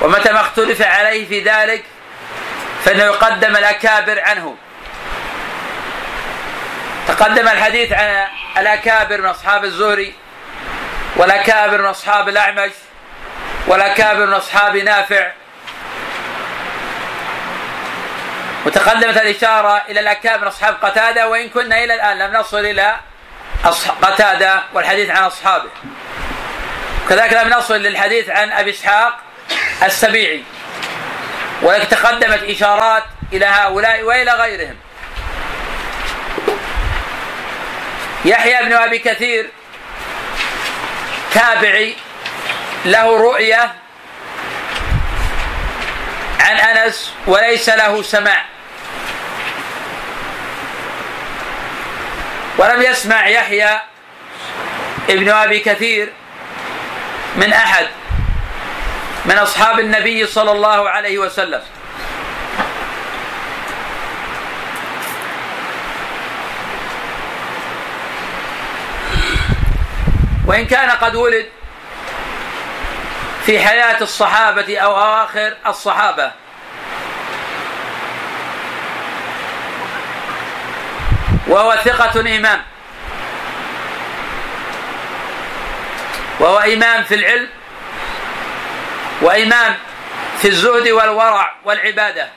[0.00, 1.84] ومتى ما اختلف عليه في ذلك
[2.84, 4.56] فإنه يقدم الأكابر عنه.
[7.08, 10.14] تقدم الحديث عن الأكابر من أصحاب الزهري
[11.16, 12.72] والأكابر من أصحاب الأعمش
[13.66, 15.32] والأكابر من أصحاب نافع.
[18.66, 22.96] وتقدمت الإشارة إلى الأكابر من أصحاب قتادة وإن كنا إلى الآن لم نصل إلى
[24.02, 25.70] قتادة والحديث عن أصحابه.
[27.08, 29.18] كذلك لم نصل للحديث عن أبي إسحاق
[29.82, 30.42] السبيعي
[31.62, 34.76] ولكن تقدمت إشارات إلى هؤلاء وإلى غيرهم.
[38.24, 39.50] يحيى بن أبي كثير
[41.34, 41.96] تابعي
[42.84, 43.74] له رؤية
[46.40, 48.53] عن أنس وليس له سماع.
[52.64, 53.80] ولم يسمع يحيى
[55.10, 56.12] ابن أبي كثير
[57.36, 57.86] من أحد
[59.24, 61.62] من أصحاب النبي صلى الله عليه وسلم.
[70.46, 71.46] وإن كان قد ولد
[73.46, 76.43] في حياة الصحابة أو اواخر الصحابة.
[81.48, 82.62] وهو ثقة إمام.
[86.40, 87.48] وهو إمام في العلم
[89.22, 89.76] وإمام
[90.42, 92.28] في الزهد والورع والعبادة.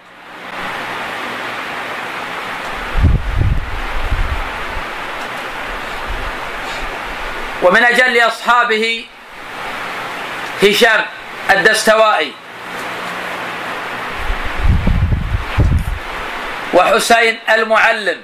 [7.63, 9.05] ومن أجل أصحابه
[10.63, 11.05] هشام
[11.51, 12.33] الدستوائي.
[16.73, 18.21] وحسين المعلم.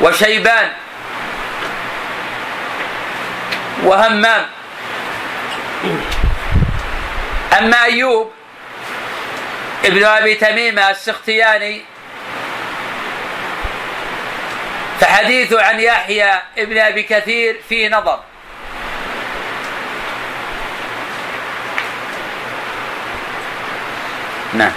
[0.00, 0.72] وشيبان
[3.84, 4.46] وهمام.
[7.58, 8.32] أما أيوب
[9.84, 11.82] ابن أبي تميمة السختياني
[15.00, 18.20] فحديثه عن يحيى ابن أبي كثير فيه نظر.
[24.52, 24.72] نعم.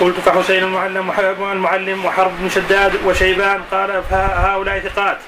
[0.00, 1.10] قلت فحسين المعلم
[1.52, 5.18] المعلم وحرب بن شداد وشيبان قال فهؤلاء ثقات.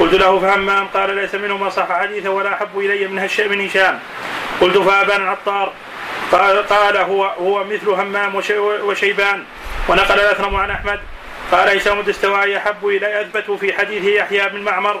[0.00, 3.98] قلت له فهمام قال ليس منهم صح حديثا ولا أحب إلي من من هشام.
[4.60, 5.72] قلت فابان العطار.
[6.32, 9.44] قال قال هو هو مثل همام وشيبان.
[9.88, 11.00] ونقل الأثرم عن أحمد.
[11.52, 15.00] قال هشام الدستوائي احب إلي أثبت في حديث يحيى بن معمر.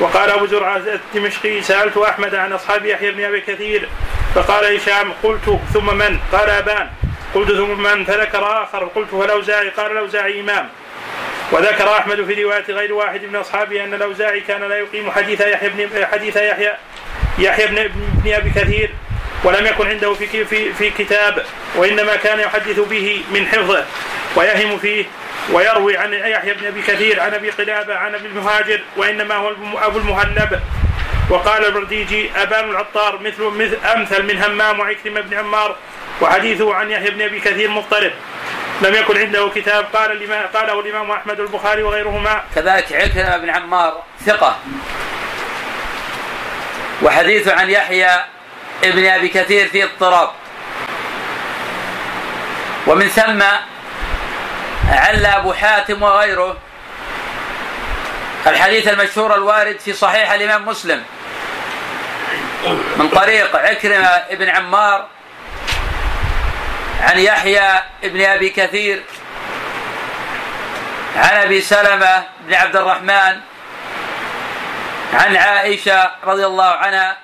[0.00, 3.88] وقال أبو زرعة الدمشقي سألت أحمد عن أصحاب يحيى بن أبي كثير.
[4.34, 6.88] فقال هشام قلت ثم من؟ قال أبان.
[7.34, 10.68] قلت ثم من؟ فذكر اخر قلت فالاوزاعي قال الاوزاعي إمام.
[11.52, 15.68] وذكر أحمد في رواية غير واحد من أصحابه أن الاوزاعي كان لا يقيم حديث يحيى
[15.68, 16.72] بن حديث يحيى
[17.38, 17.90] يحيى بن,
[18.24, 18.90] بن أبي كثير
[19.44, 21.44] ولم يكن عنده في في في كتاب
[21.76, 23.84] وإنما كان يحدث به من حفظه
[24.36, 25.04] ويهم فيه
[25.52, 29.98] ويروي عن يحيى بن أبي كثير عن أبي قلابة عن أبي المهاجر وإنما هو أبو
[29.98, 30.60] المهلب.
[31.30, 35.76] وقال البرديجي أبان العطار مثل مثل أمثل من همام وعكرمة بن عمار
[36.20, 38.12] وحديثه عن يحيى بن أبي كثير مضطرب.
[38.82, 42.42] لم يكن عنده كتاب قال الإمام قاله الإمام أحمد البخاري وغيرهما.
[42.54, 44.58] كذلك عكرمه بن عمار ثقة.
[47.02, 48.24] وحديثه عن يحيى
[48.84, 50.30] ابن أبي كثير في اضطراب.
[52.86, 53.42] ومن ثم
[54.90, 56.56] عل أبو حاتم وغيره
[58.46, 61.04] الحديث المشهور الوارد في صحيح الإمام مسلم.
[62.96, 65.06] من طريق عكرمة ابن عمار
[67.00, 69.02] عن يحيى ابن أبي كثير
[71.16, 73.40] عن أبي سلمة بن عبد الرحمن
[75.14, 77.16] عن عائشة رضي الله عنها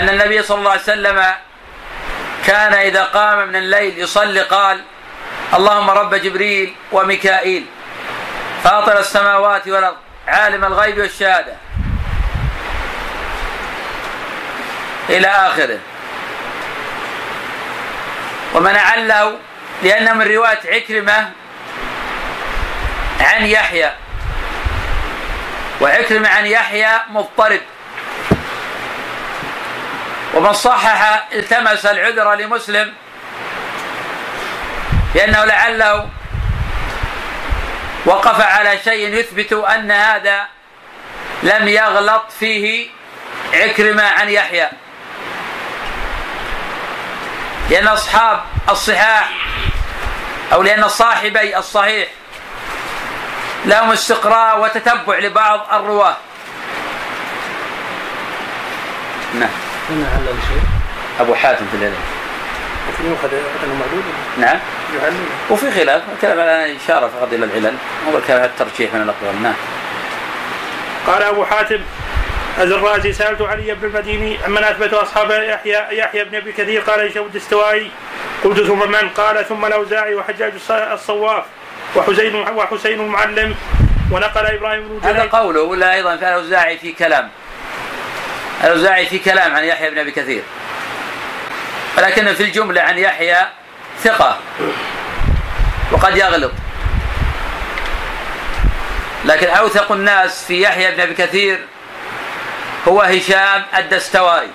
[0.00, 1.24] أن النبي صلى الله عليه وسلم
[2.46, 4.80] كان إذا قام من الليل يصلي قال
[5.54, 7.66] اللهم رب جبريل وميكائيل
[8.64, 9.96] فاطر السماوات والأرض
[10.28, 11.52] عالم الغيب والشهادة.
[15.10, 15.78] إلى آخره.
[18.54, 19.38] ومن عله
[19.82, 21.30] لأن من رواية عكرمة
[23.20, 23.90] عن يحيى.
[25.80, 27.60] وعكرمة عن يحيى مضطرب.
[30.34, 32.94] ومن صحح التمس العذر لمسلم
[35.14, 36.08] لأنه لعله
[38.04, 40.46] وقف على شيء يثبت أن هذا
[41.42, 42.88] لم يغلط فيه
[43.54, 44.68] عكرمة عن يحيى.
[47.72, 49.30] لأن أصحاب الصحاح
[50.52, 52.08] أو لأن صاحبي الصحيح
[53.64, 56.16] لهم استقراء وتتبع لبعض الرواة.
[59.34, 59.50] نعم.
[61.20, 61.96] أبو حاتم في الليلة
[64.38, 64.58] نعم.
[65.50, 67.76] وفي خلاف كلام على إشارة فقط إلى العلل.
[68.08, 69.42] هو الكلام الترجيح من الأقوال.
[69.42, 69.54] نعم.
[71.06, 71.80] قال أبو حاتم
[72.58, 77.26] الرازي سألت علي بن المديني عمن أثبت أصحاب يحيى يحيى بن أبي كثير؟ قال يشود
[77.26, 77.90] الدستوائي
[78.44, 81.44] قلت ثم من؟ قال ثم الأوزاعي وحجاج الصواف
[81.96, 83.54] وحسين وحسين المعلم
[84.10, 87.28] ونقل إبراهيم بن هذا قوله ولا أيضا؟ في الأوزاعي في كلام.
[88.64, 90.42] الأوزاعي في كلام عن يحيى بن أبي كثير.
[91.98, 93.36] ولكن في الجملة عن يحيى
[94.00, 94.38] ثقة.
[95.92, 96.52] وقد يغلط.
[99.24, 101.58] لكن أوثق الناس في يحيى بن أبي كثير
[102.88, 104.50] هو هشام الدستوائي.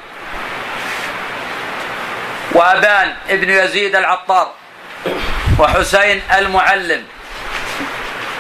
[2.51, 4.51] وأبان ابن يزيد العطار.
[5.59, 7.03] وحسين المعلم.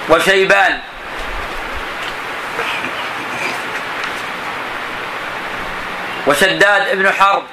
[0.09, 0.79] وشيبان.
[6.27, 7.43] وشداد ابن حرب.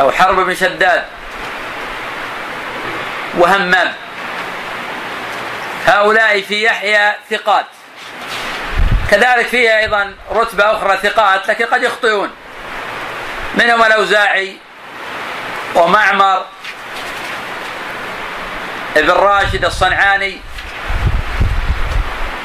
[0.00, 1.04] أو حرب بن شداد.
[3.38, 3.94] وهمام.
[5.86, 7.66] هؤلاء في يحيى ثقات.
[9.10, 12.30] كذلك فيه أيضا رتبة أخرى ثقات لكن قد يخطئون.
[13.54, 14.56] منهم الأوزاعي
[15.74, 16.44] ومعمر
[18.96, 20.40] ابن راشد الصنعاني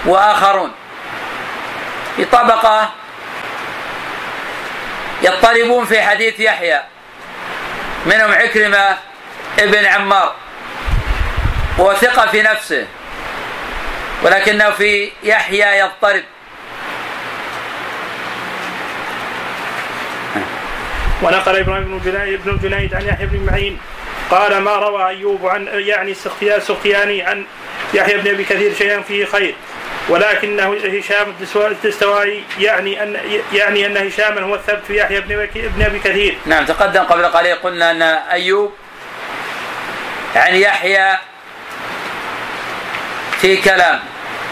[0.06, 0.71] وآخرون.
[2.15, 2.89] في طبقة
[5.21, 6.82] يضطربون في حديث يحيى
[8.06, 8.97] منهم عكرمة
[9.60, 10.36] ابن عمار
[11.78, 12.88] وثقة في نفسه.
[14.24, 16.24] ولكنه في يحيى يضطرب
[21.22, 23.80] ونقل إبراهيم بن جنيد بن جنيد عن يحيى بن معين
[24.32, 27.46] قال ما روى أيوب عن يعني السختياني عن
[27.94, 29.56] يحيى بن أبي كثير شيئا فيه خير
[30.10, 33.18] ولكنه هشام الدستوائي يعني ان
[33.54, 36.38] يعني أن هشاما هو الثبت في يحيى بن أبي كثير.
[36.46, 38.74] نعم تقدم قبل قليل قلنا أن أيوب
[40.36, 41.18] عن يحيى
[43.41, 44.00] في كلام.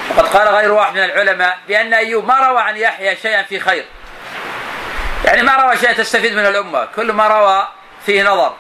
[0.10, 3.86] وقد قال غير واحد من العلماء بأن أيوب ما روى عن يحيى شيئا في خير.
[5.26, 6.88] يعني ما روى شيئا تستفيد من الأمة.
[6.96, 7.68] كل ما روى
[8.06, 8.54] فيه نظر.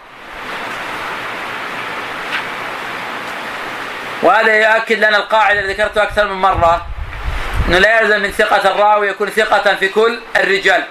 [4.23, 6.87] وهذا يؤكد لنا القاعدة التي ذكرتها أكثر من مرة
[7.67, 10.83] أنه لا يلزم من ثقة الراوي يكون ثقة في كل الرجال.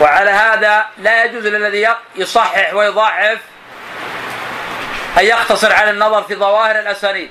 [0.00, 3.38] وعلى هذا لا يجوز للذي يصحح ويضعف
[5.18, 7.30] أن يقتصر على النظر في ظواهر الأسانيد.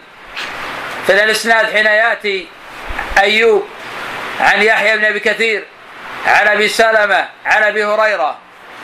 [1.08, 2.48] فإن الإسناد حين يأتي
[3.19, 3.67] أيوب
[4.39, 5.65] عن يحيى بن أبي كثير
[6.28, 8.38] عن أبي سلمة عن أبي هريرة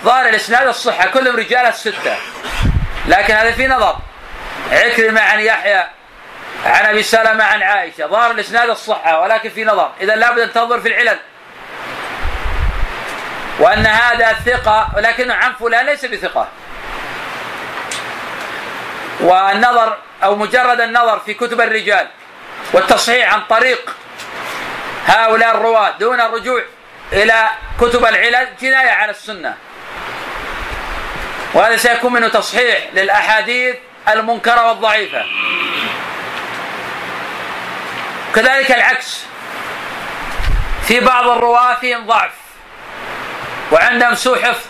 [0.03, 2.17] ظاهر الإسناد الصحة كلهم رجال الستة.
[3.07, 3.97] لكن هذا في نظر.
[4.71, 5.83] عكرمة عن يحيى
[6.65, 9.91] عن أبي سلمة عن عائشة ظاهر الإسناد الصحة ولكن في نظر.
[10.01, 11.19] إذا لابد أن تنظر في العلل.
[13.59, 16.47] وأن هذا ثقة ولكنه عن فلان ليس بثقة.
[19.19, 22.07] والنظر أو مجرد النظر في كتب الرجال
[22.73, 23.95] والتصحيح عن طريق
[25.07, 26.63] هؤلاء الرواة دون الرجوع
[27.13, 27.49] إلى
[27.81, 29.57] كتب العلل جناية على السنة.
[31.53, 33.75] وهذا سيكون منه تصحيح للأحاديث
[34.07, 35.25] المنكرة والضعيفة.
[38.35, 39.23] كذلك العكس.
[40.87, 42.31] في بعض الرواة فيهم ضعف
[43.71, 44.65] وعندهم سوء حفظ.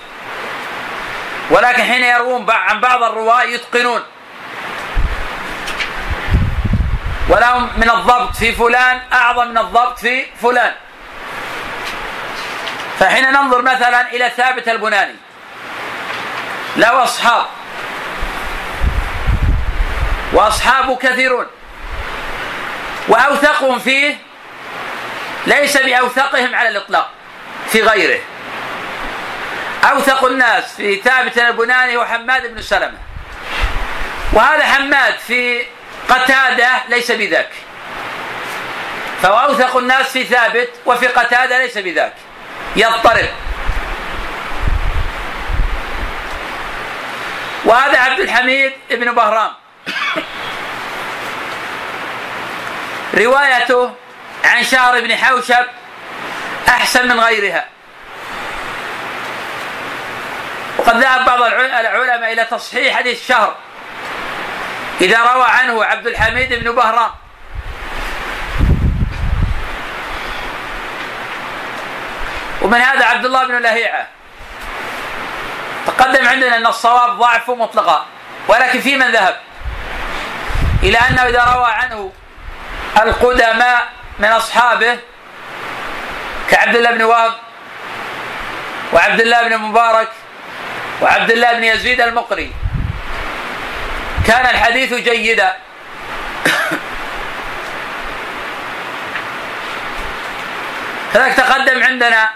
[1.50, 4.04] ولكن حين يروون عن بعض الرواة يتقنون.
[7.30, 10.74] ولهم من الضبط في فلان أعظم من الضبط في فلان.
[13.00, 15.16] فحين ننظر مثلا إلى ثابت البناني.
[16.78, 17.46] له أصحاب.
[20.34, 21.46] وأصحابه كثيرون.
[23.08, 24.18] وأوثقهم فيه
[25.48, 27.10] ليس بأوثقهم على الإطلاق
[27.68, 28.20] في غيره.
[29.84, 32.98] أوثق الناس في ثابت البناني وحماد بن سلمة.
[34.34, 35.66] وهذا حماد في
[36.10, 37.50] قتادة ليس بذاك.
[39.22, 42.14] فهو أوثق الناس في ثابت وفي قتادة ليس بذاك.
[42.76, 43.30] يضطرب.
[47.66, 49.52] وهذا عبد الحميد بن بهرام.
[53.14, 53.96] روايته
[54.44, 55.66] عن شهر بن حوشب
[56.68, 57.66] أحسن من غيرها.
[60.78, 63.56] وقد ذهب بعض العلماء إلى تصحيح حديث شهر.
[65.02, 67.12] إذا روى عنه عبد الحميد بن بهرام
[72.62, 74.08] ومن هذا عبد الله بن لهيعة.
[75.88, 78.06] تقدم عندنا أن الصواب ضعف مطلقا
[78.48, 79.40] ولكن في من ذهب؟
[80.84, 82.12] إلى أنه إذا روى عنه
[83.02, 83.88] القدماء
[84.20, 85.00] من أصحابه
[86.50, 87.34] كعبد الله بن وهب
[88.94, 90.10] وعبد الله بن مبارك
[91.02, 92.54] وعبد الله بن يزيد المقري.
[94.30, 95.54] كان الحديث جيدا.
[101.14, 102.30] كذلك تقدم عندنا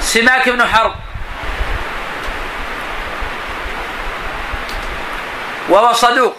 [0.00, 0.94] سماك بن حرب
[5.68, 6.36] وهو صدوق.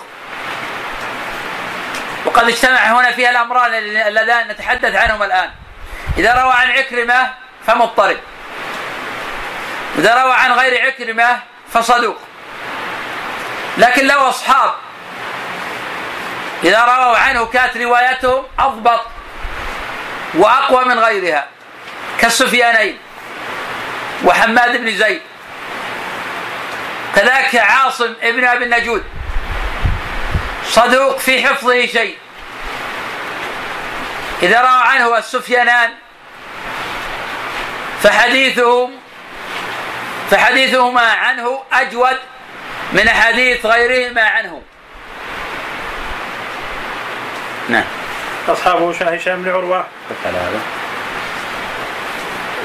[2.26, 3.74] وقد اجتمع هنا فيها الأمران
[4.08, 5.50] اللذان نتحدث عنهما الآن.
[6.18, 7.34] إذا روى عن عكرمة
[7.68, 8.18] فمضطرب.
[9.98, 12.18] اذا روى عن غير عكرمة فصدوق.
[13.78, 14.74] لكن له أصحاب.
[16.64, 19.02] إذا رووا عنه كانت روايتهم أضبط
[20.34, 21.48] وأقوى من غيرها
[22.20, 22.98] كالسفيانين
[24.26, 25.22] وحماد بن زيد.
[27.16, 29.04] كذلك عاصم ابن أبي النجود.
[30.66, 32.18] صدوق في حفظه شيء.
[34.44, 35.92] إذا روى عنه السفيانان
[38.04, 39.01] فحديثهم
[40.32, 42.17] فحديثهما عنه أجود
[42.94, 44.62] من أحاديث غيرهما عنه.
[47.70, 47.84] نعم.
[48.50, 49.86] أصحابه هشام بن عروة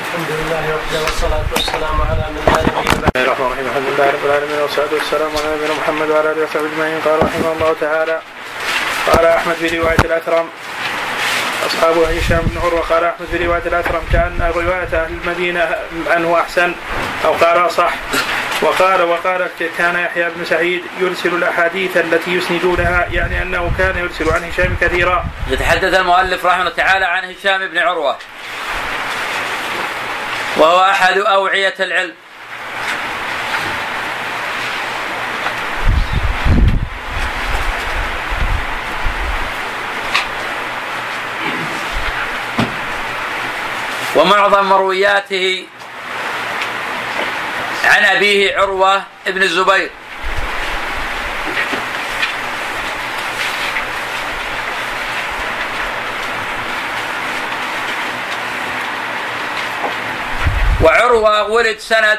[0.07, 3.66] الحمد لله وحده والصلاة والسلام على من لا نبي بسم الله الرحمن الرحيم.
[3.66, 7.00] الحمد لله رب العالمين والصلاة والسلام على نبينا محمد وعلى آله وصحبه أجمعين.
[7.00, 8.20] قال رحمه الله تعالى
[9.12, 10.48] قال أحمد في رواية الأثرم.
[11.66, 15.76] أصحاب هشام بن عروة قال أحمد في رواية الأثرم كأن رواية أهل المدينة
[16.11, 16.72] عنه أحسن.
[17.24, 17.94] أو قال صح.
[18.62, 19.48] وقال وقال
[19.79, 25.24] كان يحيى بن سعيد يرسل الأحاديث التي يسندونها يعني أنه كان يرسل عن هشام كثيرا.
[25.50, 28.16] يتحدث المؤلف رحمه الله تعالى عن هشام بن عروة.
[30.57, 32.14] وهو أحد أوعية العلم.
[44.17, 45.67] ومعظم مروياته
[47.87, 49.90] عن أبيه عروة بن الزبير.
[60.82, 62.18] وعروة ولد سنة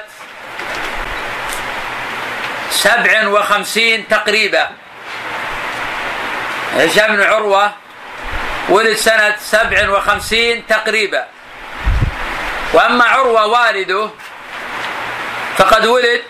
[2.72, 4.70] سبع وخمسين تقريبا.
[6.76, 7.72] هشام بن عروة
[8.70, 11.28] ولد سنة سبع وخمسين تقريبا.
[12.74, 14.10] وأما عروة والده
[15.58, 16.22] فقد ولد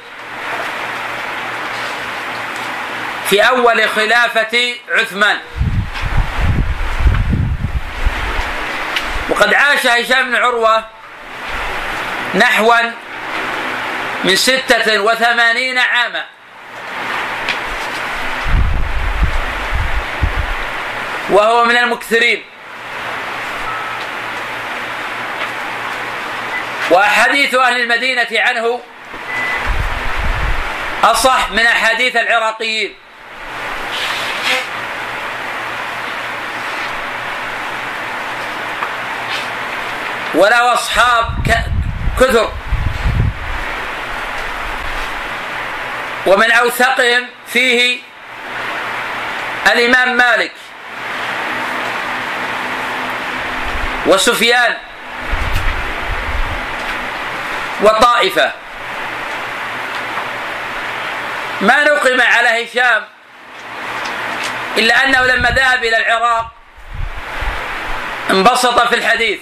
[3.30, 5.40] في أول خلافة عثمان.
[9.30, 10.86] وقد عاش هشام بن عروة
[12.36, 12.82] نحوا
[14.24, 16.26] من ستة وثمانين عاما.
[21.30, 22.44] وهو من المكثرين.
[26.90, 28.82] وأحاديث أهل المدينة عنه
[31.04, 32.94] أصح من أحاديث العراقيين.
[40.36, 41.26] وله أصحاب
[42.20, 42.52] كثر.
[46.26, 48.00] ومن أوثقهم فيه
[49.72, 50.52] الإمام مالك.
[54.06, 54.78] وسفيان.
[57.82, 58.67] وطائفة.
[61.62, 63.04] ما نقم على هشام
[64.78, 66.52] إلا أنه لما ذهب إلى العراق
[68.30, 69.40] انبسط في الحديث.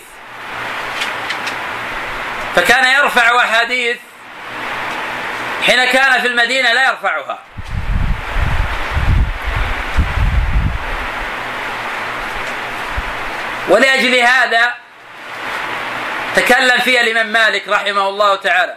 [2.55, 3.97] فكان يرفع أحاديث
[5.65, 7.39] حين كان في المدينة لا يرفعها.
[13.69, 14.73] ولأجل هذا
[16.35, 18.75] تكلم فيها الإمام مالك رحمه الله تعالى.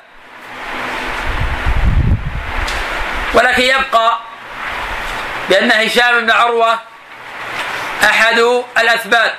[3.35, 4.18] ولكن يبقى
[5.51, 6.79] بأن هشام بن عروة
[8.05, 8.39] أحد
[8.79, 9.35] الأثبات.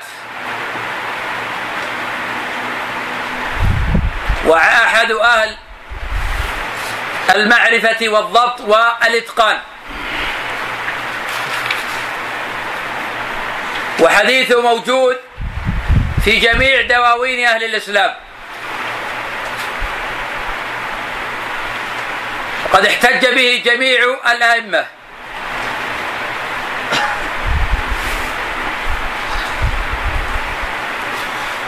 [4.46, 5.58] وأحد أهل
[7.36, 9.58] المعرفة والضبط والإتقان.
[14.00, 15.18] وحديثه موجود
[16.26, 18.16] في جميع دواوين أهل الإسلام.
[22.74, 24.86] وقد احتج به جميع الأئمة.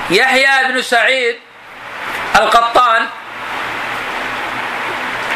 [0.09, 1.39] يحيى بن سعيد
[2.35, 3.07] القطان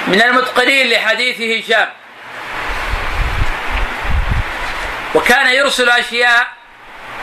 [0.08, 1.90] من المتقنين لحديث هشام.
[5.16, 6.48] وكان يرسل أشياء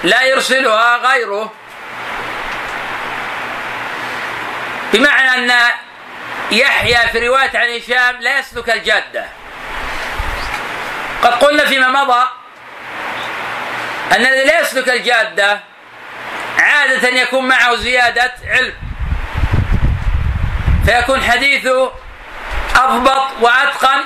[0.05, 1.53] لا يرسلها غيره
[4.93, 5.73] بمعنى أن
[6.53, 9.27] يحيى في رواية عن هشام لا يسلك الجادة.
[11.23, 12.29] قد قلنا فيما مضى
[14.13, 15.61] أن الذي لا يسلك الجادة
[16.59, 18.75] عادة يكون معه زيادة علم.
[20.87, 21.93] فيكون حديثه
[22.77, 24.05] أضبط وأتقن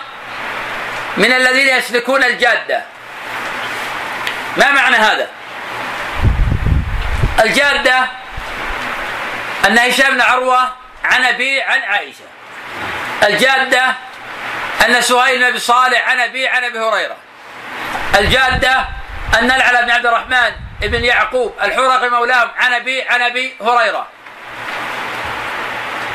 [1.17, 2.83] من الذين يسلكون الجادة.
[4.57, 5.29] ما معنى هذا؟
[7.45, 8.09] الجادة
[9.67, 10.73] أن هشام بن عروة
[11.05, 12.36] عن أبي عن عائشة.
[13.23, 13.95] الجادة
[14.87, 17.17] أن سهيل بن صالح عن أبي عن أبي هريرة.
[18.19, 18.87] الجادة
[19.39, 24.07] أن العلى بن عبد الرحمن بن يعقوب الحرقي مولاهم عن أبي عن أبي هريرة.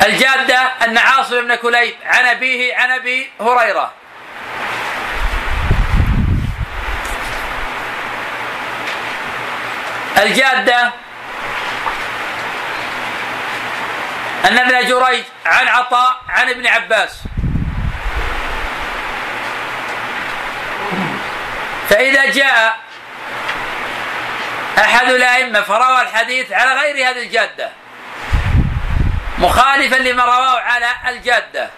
[0.06, 3.92] الجادة أن عاصم بن كليب عن أبيه عن أبي هريرة.
[10.18, 10.92] الجادة
[14.44, 17.18] أن ابن جريج عن عطاء عن ابن عباس.
[21.88, 22.78] فإذا جاء
[24.78, 27.70] أحد الأئمة فروى الحديث على غير هذه الجادة
[29.38, 31.70] مخالفا لما رواه على الجادة.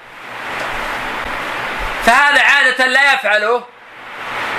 [2.06, 3.64] فهذا عادة لا يفعله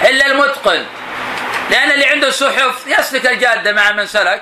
[0.01, 0.85] إلا المتقن
[1.69, 4.41] لأن اللي عنده صحف يسلك الجادة مع من سلك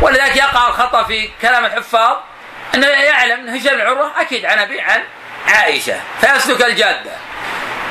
[0.00, 2.16] ولذلك يقع الخطأ في كلام الحفاظ.
[2.74, 5.02] أنه يعلم أن هشام العروة أكيد عن أبي عن
[5.48, 6.00] عائشة.
[6.20, 7.10] فيسلك الجادة.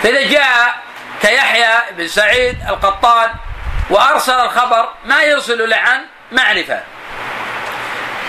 [0.03, 0.75] فإذا جاء
[1.21, 3.29] كيحيى بن سعيد القطان
[3.89, 6.79] وأرسل الخبر ما يرسل إلا عن معرفة.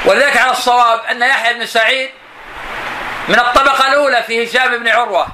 [0.04, 2.10] ولذلك على الصواب أن يحيى بن سعيد
[3.28, 5.26] من الطبقة الأولى في هشام بن عروة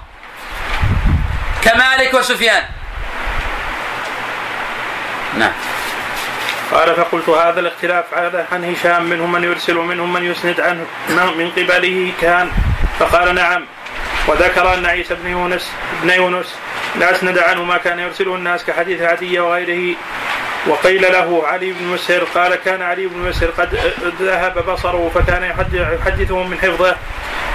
[1.63, 2.65] كمالك وسفيان.
[5.35, 5.53] نعم.
[6.73, 10.87] قال فقلت هذا الاختلاف على عن هشام منهم من يرسل ومنهم من يسند عنه
[11.39, 12.51] من قبله كان؟
[12.99, 13.65] فقال نعم.
[14.29, 16.55] وذكر أن عيسى بن يونس بن يونس
[16.99, 19.97] لا أسند عنه ما كان يرسله الناس كحديث عدي وغيره.
[20.67, 23.79] وقيل له علي بن مسهر قال كان علي بن مسهر قد
[24.21, 25.43] ذهب بصره فكان
[25.73, 26.97] يحدثهم من حفظه.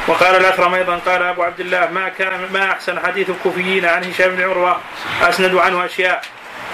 [0.07, 4.36] وقال الأكرم أيضا قال أبو عبد الله ما كان ما أحسن حديث الكوفيين عن هشام
[4.36, 4.78] بن عروة؟
[5.22, 6.22] أسند عنه أشياء.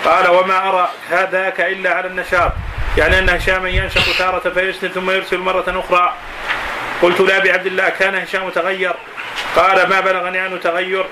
[0.06, 2.52] قال وما أرى هذاك إلا على النشاط
[2.98, 6.14] يعني أن هشاما ينشط تارة فيسند ثم يرسل مرة أخرى
[7.02, 8.94] قلت لابي عبد الله كان هشام تغير
[9.56, 11.06] قال ما بلغني عنه تغير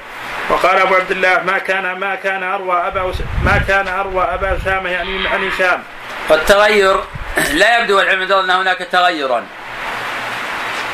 [0.50, 3.14] وقال أبو عبد الله ما كان ما كان أروى أبا
[3.44, 5.84] ما كان أروى أبا أسامة يعني عن هشام.
[6.30, 7.00] والتغير
[7.54, 9.44] لا يبدو العلم أن هناك تغيرا.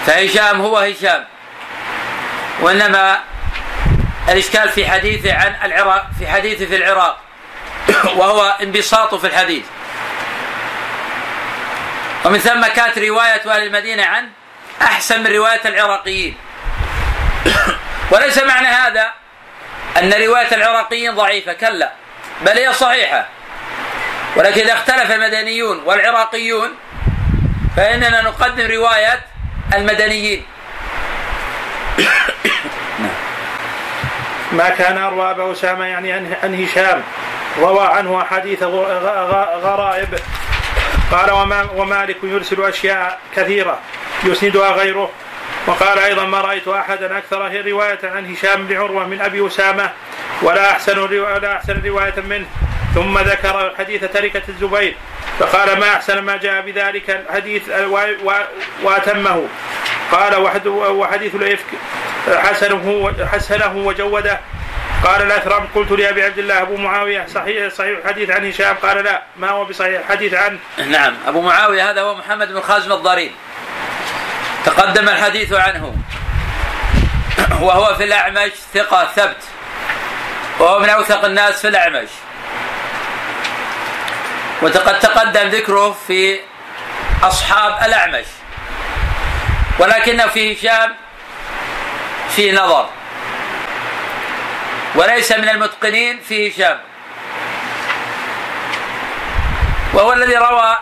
[0.06, 1.26] فهشام هو هشام.
[2.62, 3.20] وإنما
[4.30, 7.18] الإشكال في حديثه عن العراق في حديثه في العراق
[8.18, 9.64] وهو انبساطه في الحديث.
[12.26, 14.30] ومن ثم كانت رواية أهل المدينة عن
[14.82, 16.38] أحسن من رواية العراقيين.
[18.12, 19.14] وليس معنى هذا
[19.98, 21.92] أن رواية العراقيين ضعيفة كلا
[22.42, 23.28] بل هي صحيحة.
[24.36, 26.76] ولكن إذا اختلف المدنيون والعراقيون
[27.78, 29.20] فإننا نقدم رواية
[29.74, 30.46] المدنيين.
[34.52, 37.04] ما كان أروى أبا أسامة يعني عن هشام.
[37.60, 38.64] روى عنه أحاديث
[39.64, 40.20] غرائب.
[41.12, 43.80] قال وما ومالك يرسل أشياء كثيرة
[44.24, 45.10] يسندها غيره.
[45.68, 49.90] وقال أيضا ما رأيت أحدا أكثر رواية عن هشام بن عروة من أبي أسامة
[50.42, 52.46] ولا أحسن ولا أحسن رواية منه.
[52.96, 54.96] ثم ذكر حديث تركة الزبير
[55.40, 57.70] فقال ما أحسن ما جاء بذلك الحديث
[58.84, 59.48] وأتمه.
[60.12, 60.36] قال
[60.68, 61.68] وحديث الإفك
[62.28, 64.40] حسنه حسنه وجوده.
[65.04, 69.22] قال الاثرم قلت لابي عبد الله أبو معاوية صحيح صحيح الحديث عن هشام؟ قال لا
[69.38, 73.32] ما هو بصحيح الحديث عنه نعم أبو معاوية هذا هو محمد بن خازم الضرير
[74.66, 75.96] تقدم الحديث عنه.
[77.62, 79.44] وهو في الأعمش ثقة ثبت.
[80.60, 82.10] وهو من أوثق الناس في الأعمش.
[84.62, 86.40] وقد تقدم ذكره في
[87.24, 88.26] أصحاب الأعمش.
[89.80, 90.96] ولكنه في هشام
[92.36, 92.90] في نظر.
[94.96, 96.80] وليس من المتقنين في هشام.
[99.94, 100.78] وهو الذي روى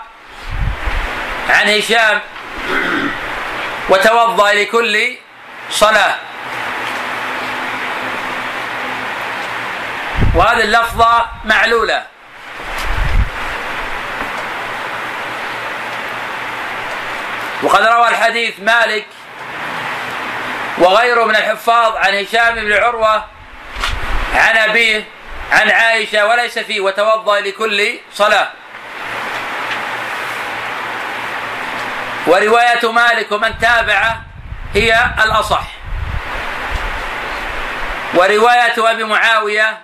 [1.50, 2.22] عن هشام
[3.90, 5.16] وتوضأ لكل
[5.70, 6.16] صلاة.
[10.36, 12.06] وهذه اللفظة معلولة.
[17.64, 19.06] وقد روى الحديث مالك
[20.78, 23.26] وغيره من الحفاظ عن هشام بن عروة
[24.36, 25.08] عن أبيه
[25.52, 26.80] عن عائشة وليس فيه.
[26.82, 28.50] وتوضأ لكل صلاة.
[32.28, 34.22] ورواية مالك ومن تابعه
[34.74, 35.64] هي الأصح.
[38.14, 39.78] ورواية أبي معاوية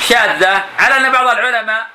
[0.00, 0.62] شاذة.
[0.78, 1.86] على أن بعض العلماء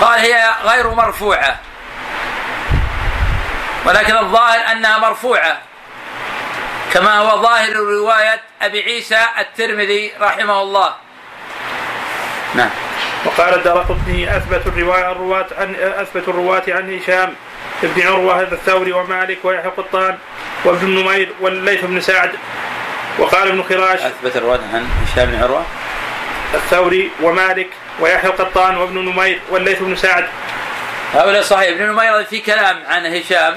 [0.00, 1.56] قال هي غير مرفوعة.
[3.84, 5.69] ولكن الظاهر أنها مرفوعة.
[6.92, 10.94] كما هو ظاهر رواية أبي عيسى الترمذي رحمه الله.
[12.54, 12.70] نعم.
[13.24, 17.34] وقال الدرقطني أثبت الرواية الرواة عن أثبت الرواة عن هشام
[17.82, 20.18] بن عروة الثوري ومالك ويحيى القطان
[20.64, 22.32] وابن نمير والليث بن سعد.
[23.18, 25.64] وقال ابن خراش أثبت الرواة عن هشام بن عروة؟
[26.54, 27.68] الثوري ومالك
[28.00, 30.26] ويحيى القطان وابن نمير والليث بن سعد.
[31.14, 31.68] هؤلاء صحيح.
[31.68, 33.56] ابن نمير في كلام عن هشام.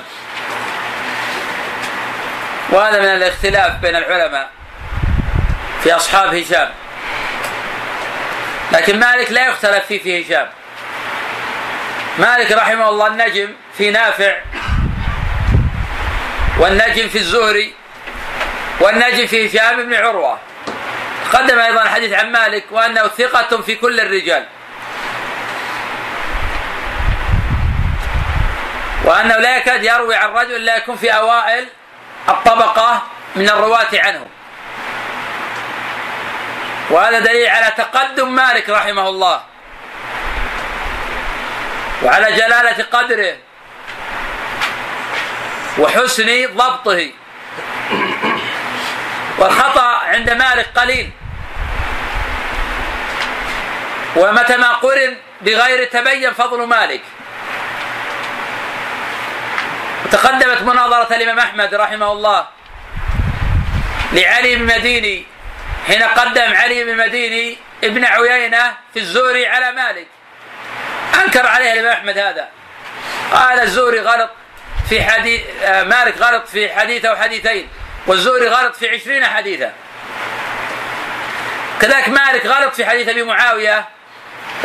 [2.73, 4.49] وهذا من الاختلاف بين العلماء
[5.83, 6.69] في أصحاب هشام.
[8.71, 10.49] لكن مالك لا يختلف فيه في هشام.
[12.19, 14.35] مالك رحمه الله النجم في نافع
[16.59, 17.73] والنجم في الزهري
[18.79, 20.39] والنجم في هشام بن عروة.
[21.33, 24.45] قدم أيضا الحديث عن مالك وأنه ثقة في كل الرجال.
[29.03, 31.67] وأنه لا يكاد يروي عن رجل لا يكون في أوائل
[32.29, 33.01] الطبقة
[33.35, 34.25] من الرواة عنه.
[36.89, 39.43] وهذا دليل على تقدم مالك رحمه الله.
[42.03, 43.35] وعلى جلالة قدره.
[45.77, 47.11] وحسن ضبطه.
[49.37, 51.11] والخطأ عند مالك قليل.
[54.15, 57.01] ومتى ما قرن بغير تبين فضل مالك.
[60.11, 62.47] تقدمت مناظرة الإمام أحمد رحمه الله
[64.13, 65.25] لعلي بن مديني
[65.87, 70.07] حين قدم علي بن مديني ابن عيينة في الزوري على مالك.
[71.23, 72.47] أنكر عليه الإمام أحمد هذا.
[73.33, 74.29] قال الزوري غلط
[74.89, 77.69] في حديث آه، مالك غلط في حديث أو حديثين
[78.07, 79.73] والزوري غلط في عشرين حديثا.
[81.81, 83.85] كذلك مالك غلط في حديث أبي معاوية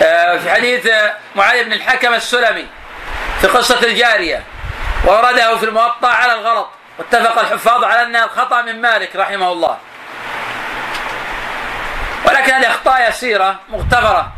[0.00, 2.66] آه، في حديث آه، معاوية بن الحكم السلمي
[3.40, 4.42] في قصة الجارية.
[5.04, 6.68] وأورده في الموطأ على الغلط.
[6.98, 9.78] واتفق الحفاظ على أنها الخطأ من مالك رحمه الله.
[12.24, 14.32] ولكن هذه أخطاء يسيرة مغتفرة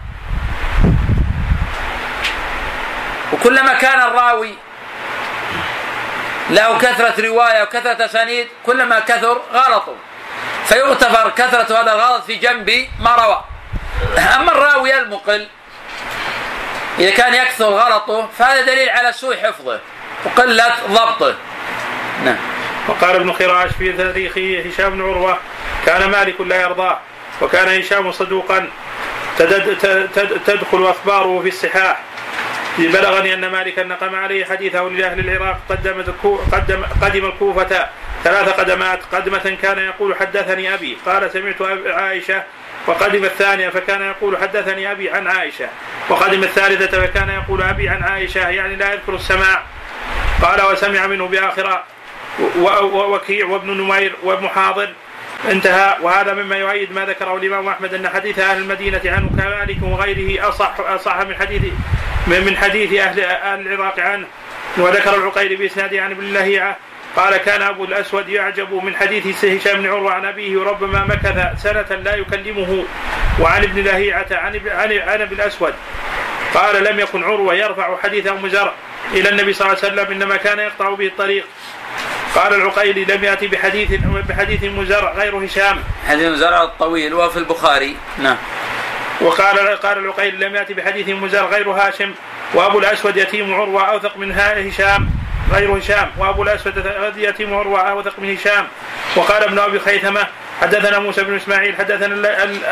[3.33, 4.55] وكلما كان الراوي
[6.51, 9.95] له كثرة رواية وكثرة أسانيد كلما كثر غلطوا
[10.65, 13.45] فيغتفر كثرة هذا الغلط في جنب ما روى.
[14.37, 15.49] أما الراوي المقل
[16.99, 19.81] إذا كان يكثر غلطه فهذا دليل على سوء حفظه.
[20.25, 21.35] وقلة ضبطه.
[22.25, 22.37] نعم.
[22.89, 25.39] وقال ابن خراش في تاريخه هشام بن عروة
[25.87, 26.99] كان مالك لا يرضاه
[27.43, 28.69] وكان هشام صدوقا.
[30.47, 32.01] تدخل أخباره في الصحاح.
[32.79, 36.03] بلغني أن مالكا نقم عليه حديثه لأهل العراق قدم
[36.53, 37.89] قدم قدم الكوفة
[38.25, 39.01] ثلاث قدمات.
[39.13, 40.99] قدمة كان يقول حدثني أبي.
[41.07, 42.43] قال سمعت عائشة
[42.87, 45.69] وقدم الثانية فكان يقول حدثني أبي عن عائشة.
[46.09, 49.63] وقدم الثالثة فكان يقول أبي عن عائشة يعني لا يذكر السماع.
[50.43, 51.85] قال وسمع منه بآخرة
[52.59, 54.89] ووكيع وابن نمير وابن حاضر.
[55.51, 55.97] انتهى.
[56.01, 60.75] وهذا مما يؤيد ما ذكره الإمام أحمد أن حديث أهل المدينة عنه كمالك وغيره اصح
[60.81, 61.63] أصح من حديث
[62.27, 64.27] من حديث أهل أهل العراق عنه.
[64.77, 66.77] وذكر العقيل باسناده عن ابن اللهيعة.
[67.17, 71.97] قال كان أبو الأسود يعجب من حديث هشام بن عروة عن أبيه وربما مكث سنة
[72.05, 72.85] لا يكلمه.
[73.41, 74.61] وعن ابن لهيعه عن
[75.07, 75.75] عن, أبي الأسود.
[76.55, 78.73] قال لم يكن عروة يرفع حديث ام زرع
[79.13, 81.47] إلى النبي صلى الله عليه وسلم إنما كان يقطع به الطريق.
[82.35, 83.91] قال العقيلي لم يأتي بحديث
[84.29, 85.83] بحديث مزرع غير هشام.
[86.09, 87.97] حديث مزرع الطويل وفي البخاري.
[88.19, 88.37] نعم.
[89.21, 92.15] وقال قال العقيلي لم يأتي بحديث مزرع غير هاشم
[92.55, 95.11] وأبو الأسود يتيم عروة أوثق من هشام.
[95.53, 96.11] غير هشام.
[96.19, 98.69] وأبو الأسود يتيم عروة أوثق من هشام.
[99.17, 100.27] وقال ابن أبي خيثمة
[100.61, 102.15] حدثنا موسى بن إسماعيل حدثنا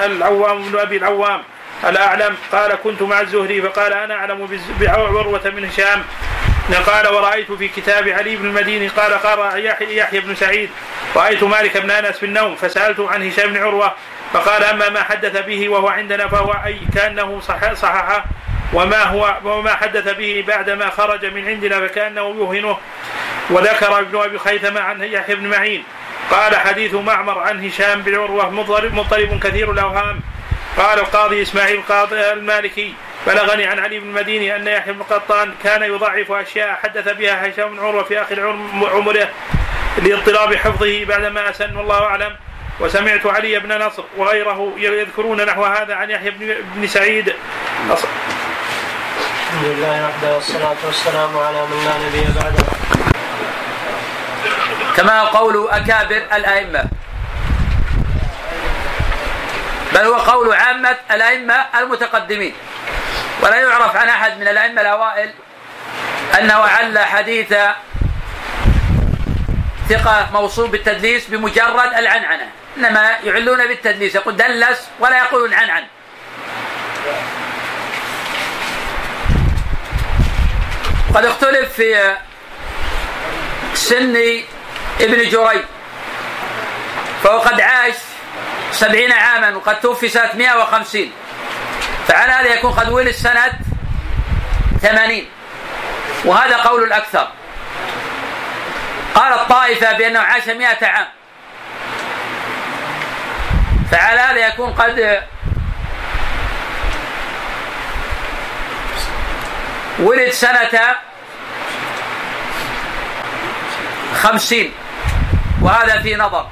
[0.07, 1.43] العوام بن أبي العوام.
[1.85, 2.37] الأعلم.
[2.53, 6.03] قال كنت مع الزهري فقال أنا أعلم بعروة من هشام.
[6.87, 10.71] قال ورأيت في كتاب علي بن المديني قال قال يحيى بن سعيد.
[11.17, 13.95] رأيت مالك بن أنس في النوم فسألته عن هشام بن عروة
[14.33, 18.25] فقال أما ما حدث به وهو عندنا فهو أي كأنه صح صححه
[18.73, 22.79] وما هو وما حدث به بعدما خرج من عندنا فكأنه يوهنه.
[23.51, 25.85] وذكر ابن أبي خيثمة عن يحيى بن معين.
[26.31, 30.21] قال حديث معمر عن هشام بن عروة مضطرب كثير الأوهام.
[30.79, 32.95] قال القاضي إسماعيل القاضي المالكي
[33.27, 37.69] بلغني عن علي بن المديني أن يحيى بن قطان كان يضعف أشياء حدث بها هشام
[37.69, 38.41] بن عروة في آخر
[38.93, 39.29] عمره
[39.99, 42.37] لاضطراب حفظه بعدما أسن والله أعلم.
[42.81, 46.31] وسمعت علي بن نصر وغيره يذكرون نحو هذا عن يحيى
[46.75, 47.35] بن سعيد.
[47.91, 52.65] الحمد لله وحده والصلاة والسلام على من لا نبي بعده.
[54.97, 56.85] كما قول أكابر الأئمة
[59.95, 62.55] بل هو قول عامة الأئمة المتقدمين.
[63.43, 65.31] ولا يعرف عن أحد من الأئمة الأوائل
[66.39, 67.55] أنه عل حديث
[69.89, 72.51] ثقة موصول بالتدليس بمجرد العنعنة.
[72.77, 75.85] إنما يعلون بالتدليس يقول دلس ولا يقولون عنعن.
[81.15, 82.17] قد اختلف في
[83.75, 84.17] سن
[85.01, 85.63] ابن جريج
[87.25, 87.95] فهو قد عاش
[88.73, 91.13] سبعين عاما وقد توفي سنة 150
[92.09, 93.53] فعلى هذا يكون قد ولد سنة
[94.83, 95.29] ثمانين.
[96.25, 97.29] وهذا قول الأكثر.
[99.15, 101.07] قال الطائفة بأنه عاش مئة عام.
[103.91, 105.23] فعلى هذا يكون قد
[109.99, 110.97] ولد سنة
[114.23, 114.73] خمسين.
[115.63, 116.47] وهذا في نظر.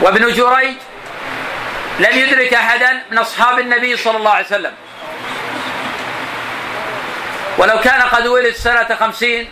[0.00, 0.76] وابن جريج
[1.98, 4.72] لم يدرك أحدا من أصحاب النبي صلى الله عليه وسلم.
[7.58, 9.50] ولو كان قد ولد سنة خمسين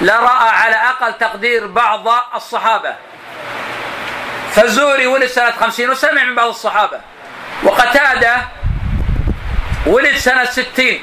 [0.00, 2.94] لرأى على أقل تقدير بعض الصحابة.
[4.54, 7.00] فالزهري ولد سنة خمسين وسمع من بعض الصحابة.
[7.62, 8.36] وقتادة
[9.86, 11.02] ولد سنة ستين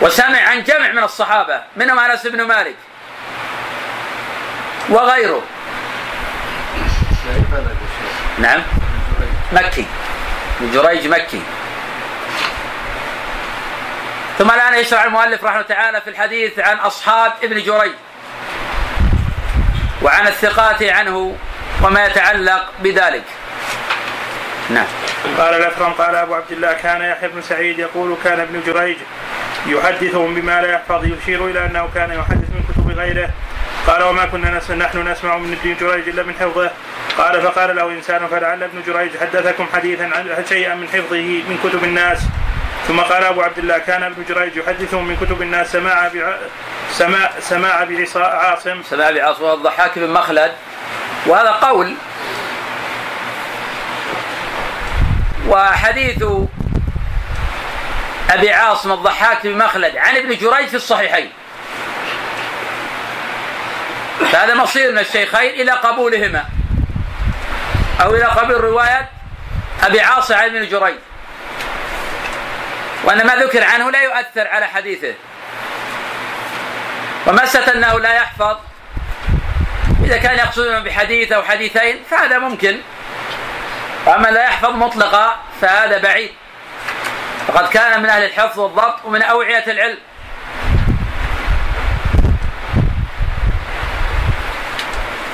[0.00, 2.76] وسمع عن جمع من الصحابة منهم أنس بن مالك
[4.88, 5.42] وغيره.
[8.38, 8.62] نعم.
[9.52, 9.86] مكي.
[10.60, 11.42] ابن جريج مكي.
[14.38, 17.92] ثم الآن يشرع المؤلف رحمه تعالى في الحديث عن أصحاب ابن جريج.
[20.02, 21.36] وعن الثقات عنه
[21.82, 23.24] وما يتعلق بذلك.
[24.70, 24.86] نعم.
[25.38, 28.96] قال الأثرم قال أبو عبد الله كان يحيى بن سعيد يقول كان ابن جريج
[29.66, 33.30] يحدثهم بما لا يحفظ يشير إلى أنه كان يحدث من كتب غيره.
[33.86, 36.70] قال وما كنا نحن نسمع من ابن جريج إلا من حفظه.
[37.20, 41.84] قال فقال له إنسان فلعل ابن جريج حدثكم حديثا عن شيئا من حفظه من كتب
[41.84, 42.18] الناس.
[42.88, 46.36] ثم قال أبو عبد الله كان ابن جريج يحدثهم من كتب الناس سماع بع...
[46.92, 50.52] سماع سماع بعاصم سماع بعاصم الضحاك بن مخلد.
[51.26, 51.94] وهذا قول.
[58.30, 61.30] أبي عاصم الضحاك بن مخلد عن ابن جريج في الصحيحين.
[64.32, 66.44] فهذا مصير من الشيخين إلى قبولهما.
[68.02, 69.10] أو إلى قبول رواية
[69.82, 70.96] أبي عاصم عن ابن جريج.
[73.04, 75.14] وأن ما ذكر عنه لا يؤثر على حديثه.
[77.26, 78.56] ومسة أنه لا يحفظ.
[80.04, 82.80] إذا كان يقصدون بحديث أو حديثين فهذا ممكن.
[84.06, 86.30] وأما لا يحفظ مطلقا فهذا بعيد.
[87.48, 89.98] فقد كان من أهل الحفظ والضبط ومن أوعية العلم.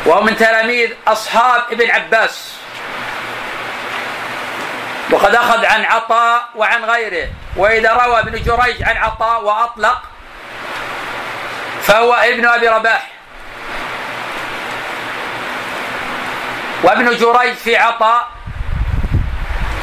[0.06, 2.52] وهو من تلاميذ أصحاب ابن عباس.
[5.10, 7.28] وقد أخذ عن عطاء وعن غيره.
[7.56, 10.02] وإذا روى ابن جريج عن عطاء وأطلق
[11.82, 13.06] فهو ابن أبي رباح.
[16.82, 18.28] وابن جريج في عطاء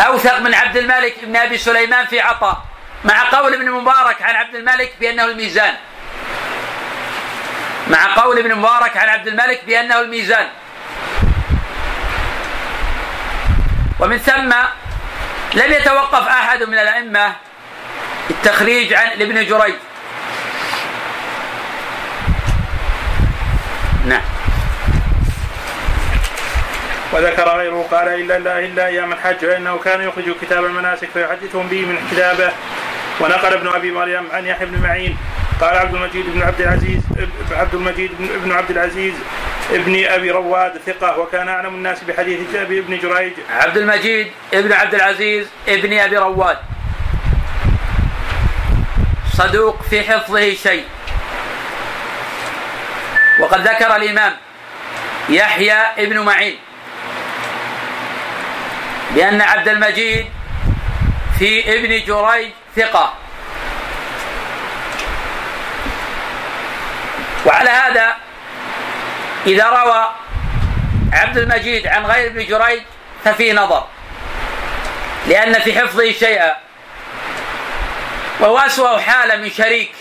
[0.07, 2.57] أوثق من عبد الملك بن أبي سليمان في عطاء.
[3.05, 5.75] مع قول ابن مبارك عن عبد الملك بأنه الميزان.
[7.87, 10.47] مع قول ابن مبارك عن عبد الملك بأنه الميزان.
[13.99, 14.53] ومن ثم
[15.53, 17.35] لم يتوقف أحد من الأئمة
[18.29, 19.75] التخريج عن ابن جريج.
[24.05, 24.21] نعم.
[27.13, 31.85] وذكر غيره قال إلا الله إلا أيام الحج فإنه كان يخرج كتاب المناسك فيحدثهم به
[31.85, 32.51] من كتابه
[33.19, 35.17] ونقل ابن أبي مريم عن يحيى بن معين.
[35.61, 37.01] قال عبد المجيد بن عبد العزيز
[37.51, 39.13] عبد المجيد بن عبد العزيز
[39.71, 43.33] ابن أبي رواد ثقة وكان أعلم الناس بحديث ابن جريج.
[43.49, 46.57] عبد المجيد ابن عبد العزيز ابن أبي رواد.
[49.33, 50.83] صدوق في حفظه شيء.
[53.39, 54.33] وقد ذكر الإمام
[55.29, 56.57] يحيى ابن معين
[59.15, 60.25] بأن عبد المجيد
[61.39, 63.13] في ابن جريج ثقة.
[67.45, 68.15] وعلى هذا
[69.45, 70.11] إذا روى
[71.13, 72.81] عبد المجيد عن غير ابن جريج
[73.25, 73.87] ففيه نظر.
[75.27, 76.55] لأن في حفظه شيئا.
[78.39, 79.91] وهو أسوأ حالة من شريك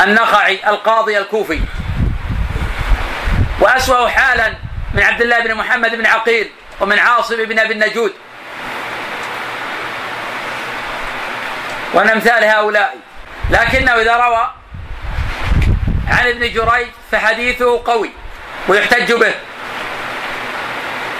[0.00, 1.60] النخعي القاضي الكوفي.
[3.60, 4.54] وأسوأ حالا
[4.94, 6.50] من عبد الله بن محمد بن عقيل
[6.80, 8.14] ومن عاصم بن أبي النجود.
[11.94, 12.96] ومن أمثال هؤلاء.
[13.50, 14.50] لكنه إذا روى
[16.08, 18.10] عن ابن جريج فحديثه قوي
[18.68, 19.34] ويحتج به.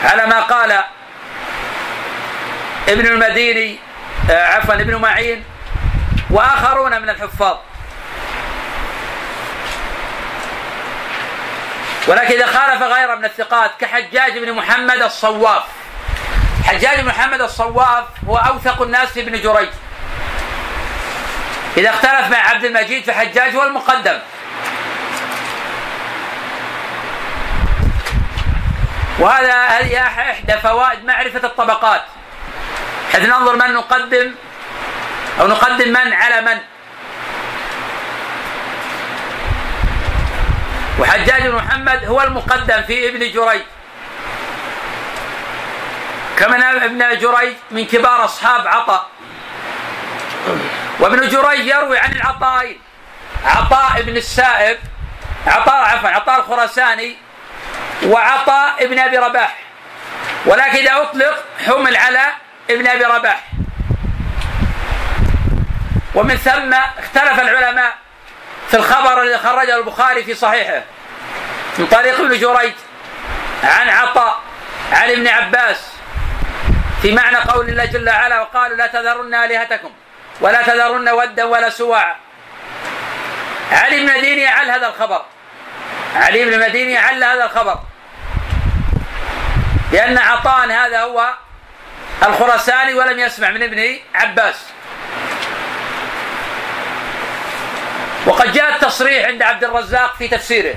[0.04, 0.72] على ما قال
[2.88, 3.78] ابن المديني
[4.30, 5.44] آه، عفوا ابن معين
[6.30, 7.56] وآخرون من الحفاظ.
[12.06, 15.62] ولكن إذا خالف غيره من الثقات كحجاج بن محمد الصواف.
[16.64, 19.68] حجاج بن محمد الصواف هو أوثق الناس في ابن جريج.
[21.78, 24.18] إذا اختلف مع عبد المجيد فحجاج هو المقدم.
[29.18, 32.02] وهذا هذه إحدى فوائد معرفة الطبقات.
[33.12, 34.34] حيث ننظر من نقدم
[35.40, 36.58] أو نقدم من على من.
[40.98, 43.62] وحجاج بن محمد هو المقدم في ابن جريج.
[46.38, 49.06] كما ابن جريج من كبار أصحاب عطاء
[51.00, 52.80] وابن جريج يروي عن العطائين
[53.44, 54.78] عطاء بن السائب.
[55.46, 57.16] عطاء عفوا عطاء الخراساني
[58.02, 59.58] وعطاء ابن أبي رباح.
[60.46, 62.26] ولكن إذا أطلق حمل على
[62.70, 63.44] ابن أبي رباح.
[66.14, 67.92] ومن ثم اختلف العلماء
[68.70, 70.82] في الخبر الذي خرجه البخاري في صحيحه
[71.78, 72.72] من طريق ابن جريج
[73.64, 74.40] عن عطاء
[74.92, 75.92] عن ابن عباس.
[77.02, 79.90] في معنى قول الله جل وعلا وقالوا لا تذرن آلهتكم.
[80.40, 82.16] ولا تذرن ودا ولا سواعا
[83.72, 85.22] علي بن المديني عل هذا الخبر.
[86.16, 87.78] علي بن المديني عل هذا الخبر.
[89.92, 91.34] لأن عطاء هذا هو
[92.26, 94.56] الخرساني ولم يسمع من ابن عباس.
[98.26, 100.74] وقد جاء التصريح عند عبد الرزاق في تفسيره.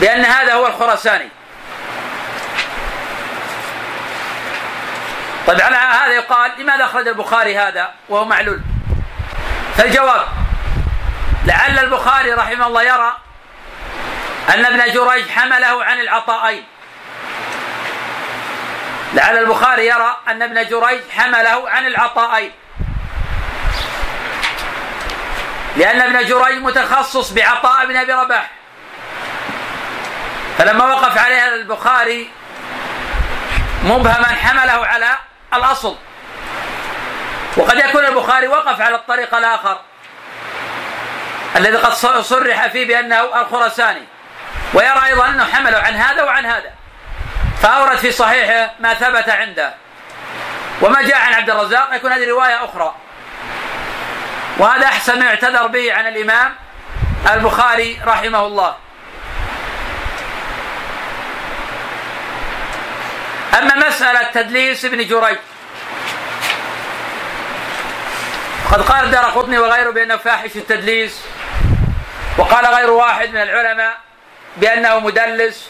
[0.00, 1.28] بأن هذا هو الخرساني
[5.50, 8.60] طيب على هذا يقال لماذا أخرج البخاري هذا؟ وهو معلول.
[9.76, 10.26] فالجواب
[11.46, 13.16] لعل البخاري رحمه الله يرى
[14.54, 16.64] أن ابن جريج حمله عن العطائين.
[19.14, 22.52] لعل البخاري يرى أن ابن جريج حمله عن العطائين.
[25.76, 28.50] لأن ابن جريج متخصص بعطاء بن أبي رباح.
[30.58, 32.30] فلما وقف عليه البخاري
[33.84, 35.96] مبهما حمله على الأصل.
[37.56, 39.80] وقد يكون البخاري وقف على الطريق الآخر
[41.56, 41.92] الذي قد
[42.22, 44.02] صرح فيه بأنه الخرساني
[44.74, 46.70] ويرى أيضا أنه حمله عن هذا وعن هذا.
[47.62, 49.74] فأورد في صحيحه ما ثبت عنده.
[50.82, 52.94] وما جاء عن عبد الرزاق يكون هذه رواية أخرى.
[54.58, 56.54] وهذا أحسن ما يعتذر به عن الإمام
[57.32, 58.76] البخاري رحمه الله.
[63.58, 65.38] أما مسألة تدليس ابن جريج.
[68.72, 71.20] قد قال الدار قطني وغيره بأنه فاحش التدليس
[72.38, 73.96] وقال غير واحد من العلماء
[74.56, 75.68] بأنه مدلس.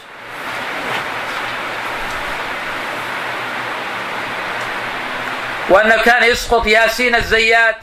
[5.69, 7.77] وأنه كان يسقط ياسين الزيات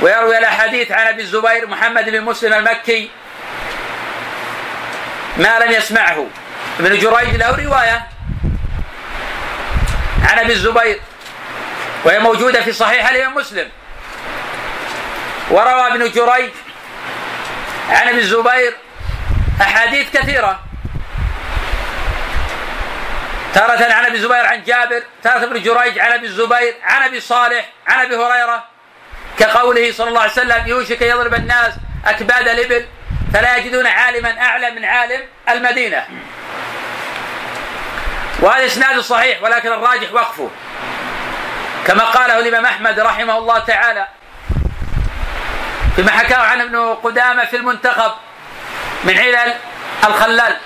[0.00, 3.10] ويروي الأحاديث عن أبي الزبير محمد بن مسلم المكي
[5.36, 6.26] ما لم يسمعه.
[6.80, 8.06] ابن جريج له رواية
[10.22, 11.00] عن أبي الزبير
[12.04, 13.68] وهي موجودة في صحيح الإمام مسلم.
[15.50, 16.50] وروى ابن جريج
[17.90, 18.76] عن أبي الزبير
[19.60, 20.60] أحاديث كثيرة.
[23.54, 27.68] تارة عن أبي الزبير عن جابر، تارة ابن جريج عن أبي الزبير، عن أبي صالح،
[27.86, 28.64] عن أبي هريرة.
[29.38, 31.72] كقوله صلى الله عليه وسلم يوشك يضرب الناس
[32.06, 32.86] أكباد الإبل
[33.34, 36.06] فلا يجدون عالما أعلى من عالم المدينة.
[38.40, 40.50] وهذا إسناد صحيح ولكن الراجح وقفه.
[41.86, 44.08] كما قاله الإمام أحمد رحمه الله تعالى
[45.96, 48.12] فيما حكاه عن ابن قدامة في المنتخب
[49.04, 49.54] من علل
[50.04, 50.56] الخلال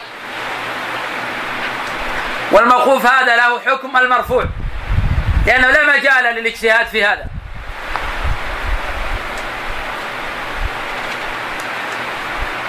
[2.52, 4.44] والموقوف هذا له حكم المرفوع
[5.46, 7.26] لأنه لا مجال للاجتهاد في هذا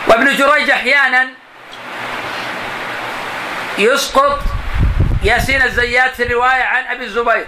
[0.08, 1.28] وابن جريج أحيانا
[3.78, 4.40] يسقط
[5.26, 7.48] ياسين الزيات في الرواية عن أبي الزبير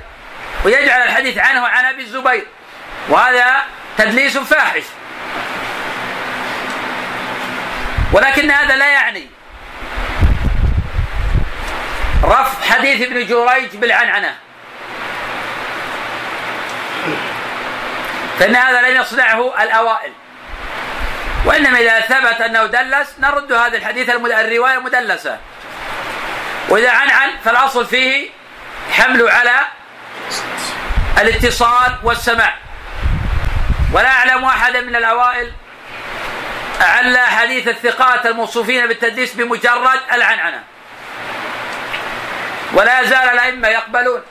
[0.66, 2.48] ويجعل الحديث عنه عن أبي الزبير
[3.10, 3.56] وهذا
[3.98, 4.84] تدليس فاحش.
[8.14, 9.28] ولكن هذا لا يعني.
[12.24, 14.36] رفع حديث ابن جريج بالعنعنة.
[18.40, 20.12] فإن هذا لم يصنعه الأوائل.
[21.46, 25.38] وإنما إذا ثبت أنه دلس نرد هذا الحديث الرواية مدلسة
[26.70, 28.30] وإذا عنعن فالأصل فيه
[28.92, 29.60] حمل على
[31.18, 32.58] الاتصال والسماع.
[33.94, 35.52] ولا أعلم أحدا من الأوائل
[36.82, 40.64] أعلى حديث الثقات الموصوفين بالتدليس بمجرد العنعنة.
[42.74, 44.22] ولا يزال الأئمة يقبلون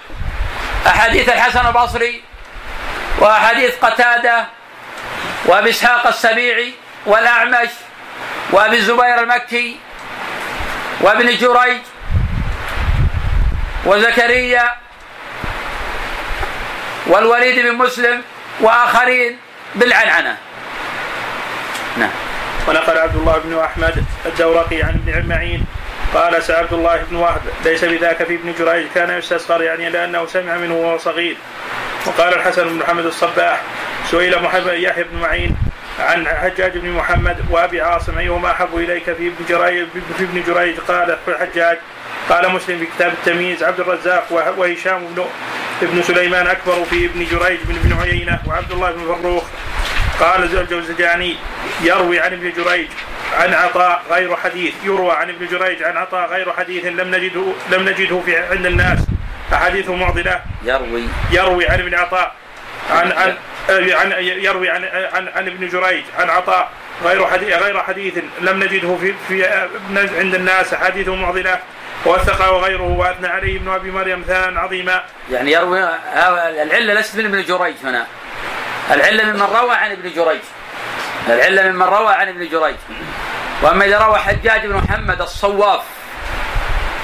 [0.87, 2.23] أحاديث الحسن البصري
[3.19, 4.47] وأحاديث قتادة
[5.45, 6.75] وأبي إسحاق السبيعي
[7.07, 7.69] والأعمش
[8.51, 9.81] وأبي الزبير المكي
[11.01, 11.81] وابن جريج
[13.87, 14.75] وزكريا
[17.07, 18.23] والوليد بن مسلم
[18.61, 19.39] وآخرين
[19.75, 20.37] بالعنعنة.
[21.99, 22.11] نعم.
[22.69, 25.65] ونقل عبد الله بن أحمد الدورقي عن ابن معين
[26.15, 30.57] قال سعبد الله بن وهب ليس بذاك في ابن جريج؟ كان يستصغر يعني لأنه سمع
[30.57, 31.37] منه وهو صغير.
[32.07, 33.61] وقال الحسن بن محمد الصباح
[34.11, 35.57] سئل محمد يحيى بن معين
[35.99, 39.87] عن حجاج بن محمد وأبي عاصم أيهما أحب إليك في ابن جريج؟
[40.19, 41.79] في ابن جريج؟ قال الحجاج.
[42.29, 45.25] قال مسلم في كتاب التمييز عبد الرزاق وهشام بن
[45.83, 49.45] بن سليمان أكبر في ابن جريج من ابن عيينة وعبد الله بن فروخ.
[50.21, 51.37] قال الجوزجاني
[51.83, 52.89] يروي عن ابن جريج
[53.39, 57.89] عن عطاء غير حديث يروى عن ابن جريج عن عطاء غير حديث لم نجده لم
[57.89, 58.99] نجده في عند الناس.
[59.53, 60.41] احاديث معضلة.
[60.65, 61.03] يروي.
[61.31, 62.35] يروي عن ابن عطاء
[62.91, 63.37] عن عن
[63.69, 66.71] عن يروي عن عن, عن ابن جريج عن عطاء
[67.05, 69.47] غير حديث غير حديث لم نجده في في
[70.19, 70.75] عند الناس.
[70.75, 71.59] احاديث معضلة.
[72.07, 75.03] وثقه وغيره وأثنى عليه ابن أبي مريم ثناء عظيما.
[75.31, 75.89] يعني يروي
[76.63, 78.07] العلة ليست من ابن جريج هنا.
[78.91, 80.41] العلة ممن روى عن ابن جريج.
[81.29, 82.77] العلة ممن روى عن ابن جريج.
[83.63, 85.83] وأما إذا روى حجاج بن محمد الصواف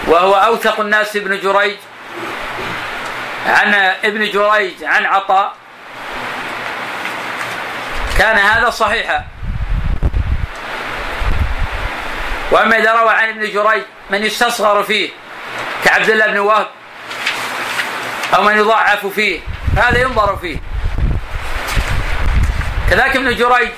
[0.07, 1.77] وهو أوثق الناس ابن جريج
[3.47, 3.75] عن
[4.05, 5.53] ابن جريج عن عطاء
[8.19, 9.25] كان هذا صحيحا
[12.53, 15.11] وأما إذا روى عن ابن جريج من يستصغر فيه
[15.85, 16.67] كعبد الله بن وهب
[18.35, 19.41] أو من يضعف فيه
[19.77, 20.57] هذا ينظر فيه.
[22.91, 23.71] كذلك ابن جريج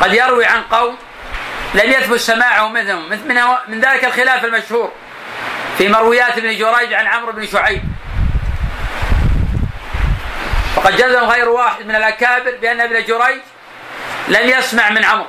[0.00, 0.96] قد يروي عن قوم
[1.74, 3.18] لم يثبت سماعه منهم من,
[3.68, 4.92] من ذلك الخلاف المشهور
[5.78, 7.82] في مرويات ابن جريج عن عمرو بن شعيب.
[10.76, 13.40] فقد جزم غير واحد من الأكابر بأن ابن جريج
[14.28, 15.26] لم يسمع من عمرو.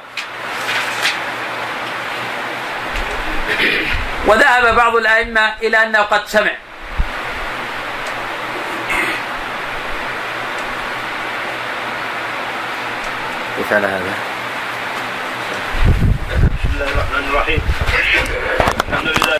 [4.27, 6.51] وذهب بعض الأئمة إلى أنه قد سمع.
[13.59, 14.13] مثال هذا؟
[16.33, 17.61] بسم الله الرحمن الرحيم.
[18.89, 19.23] الحمد لله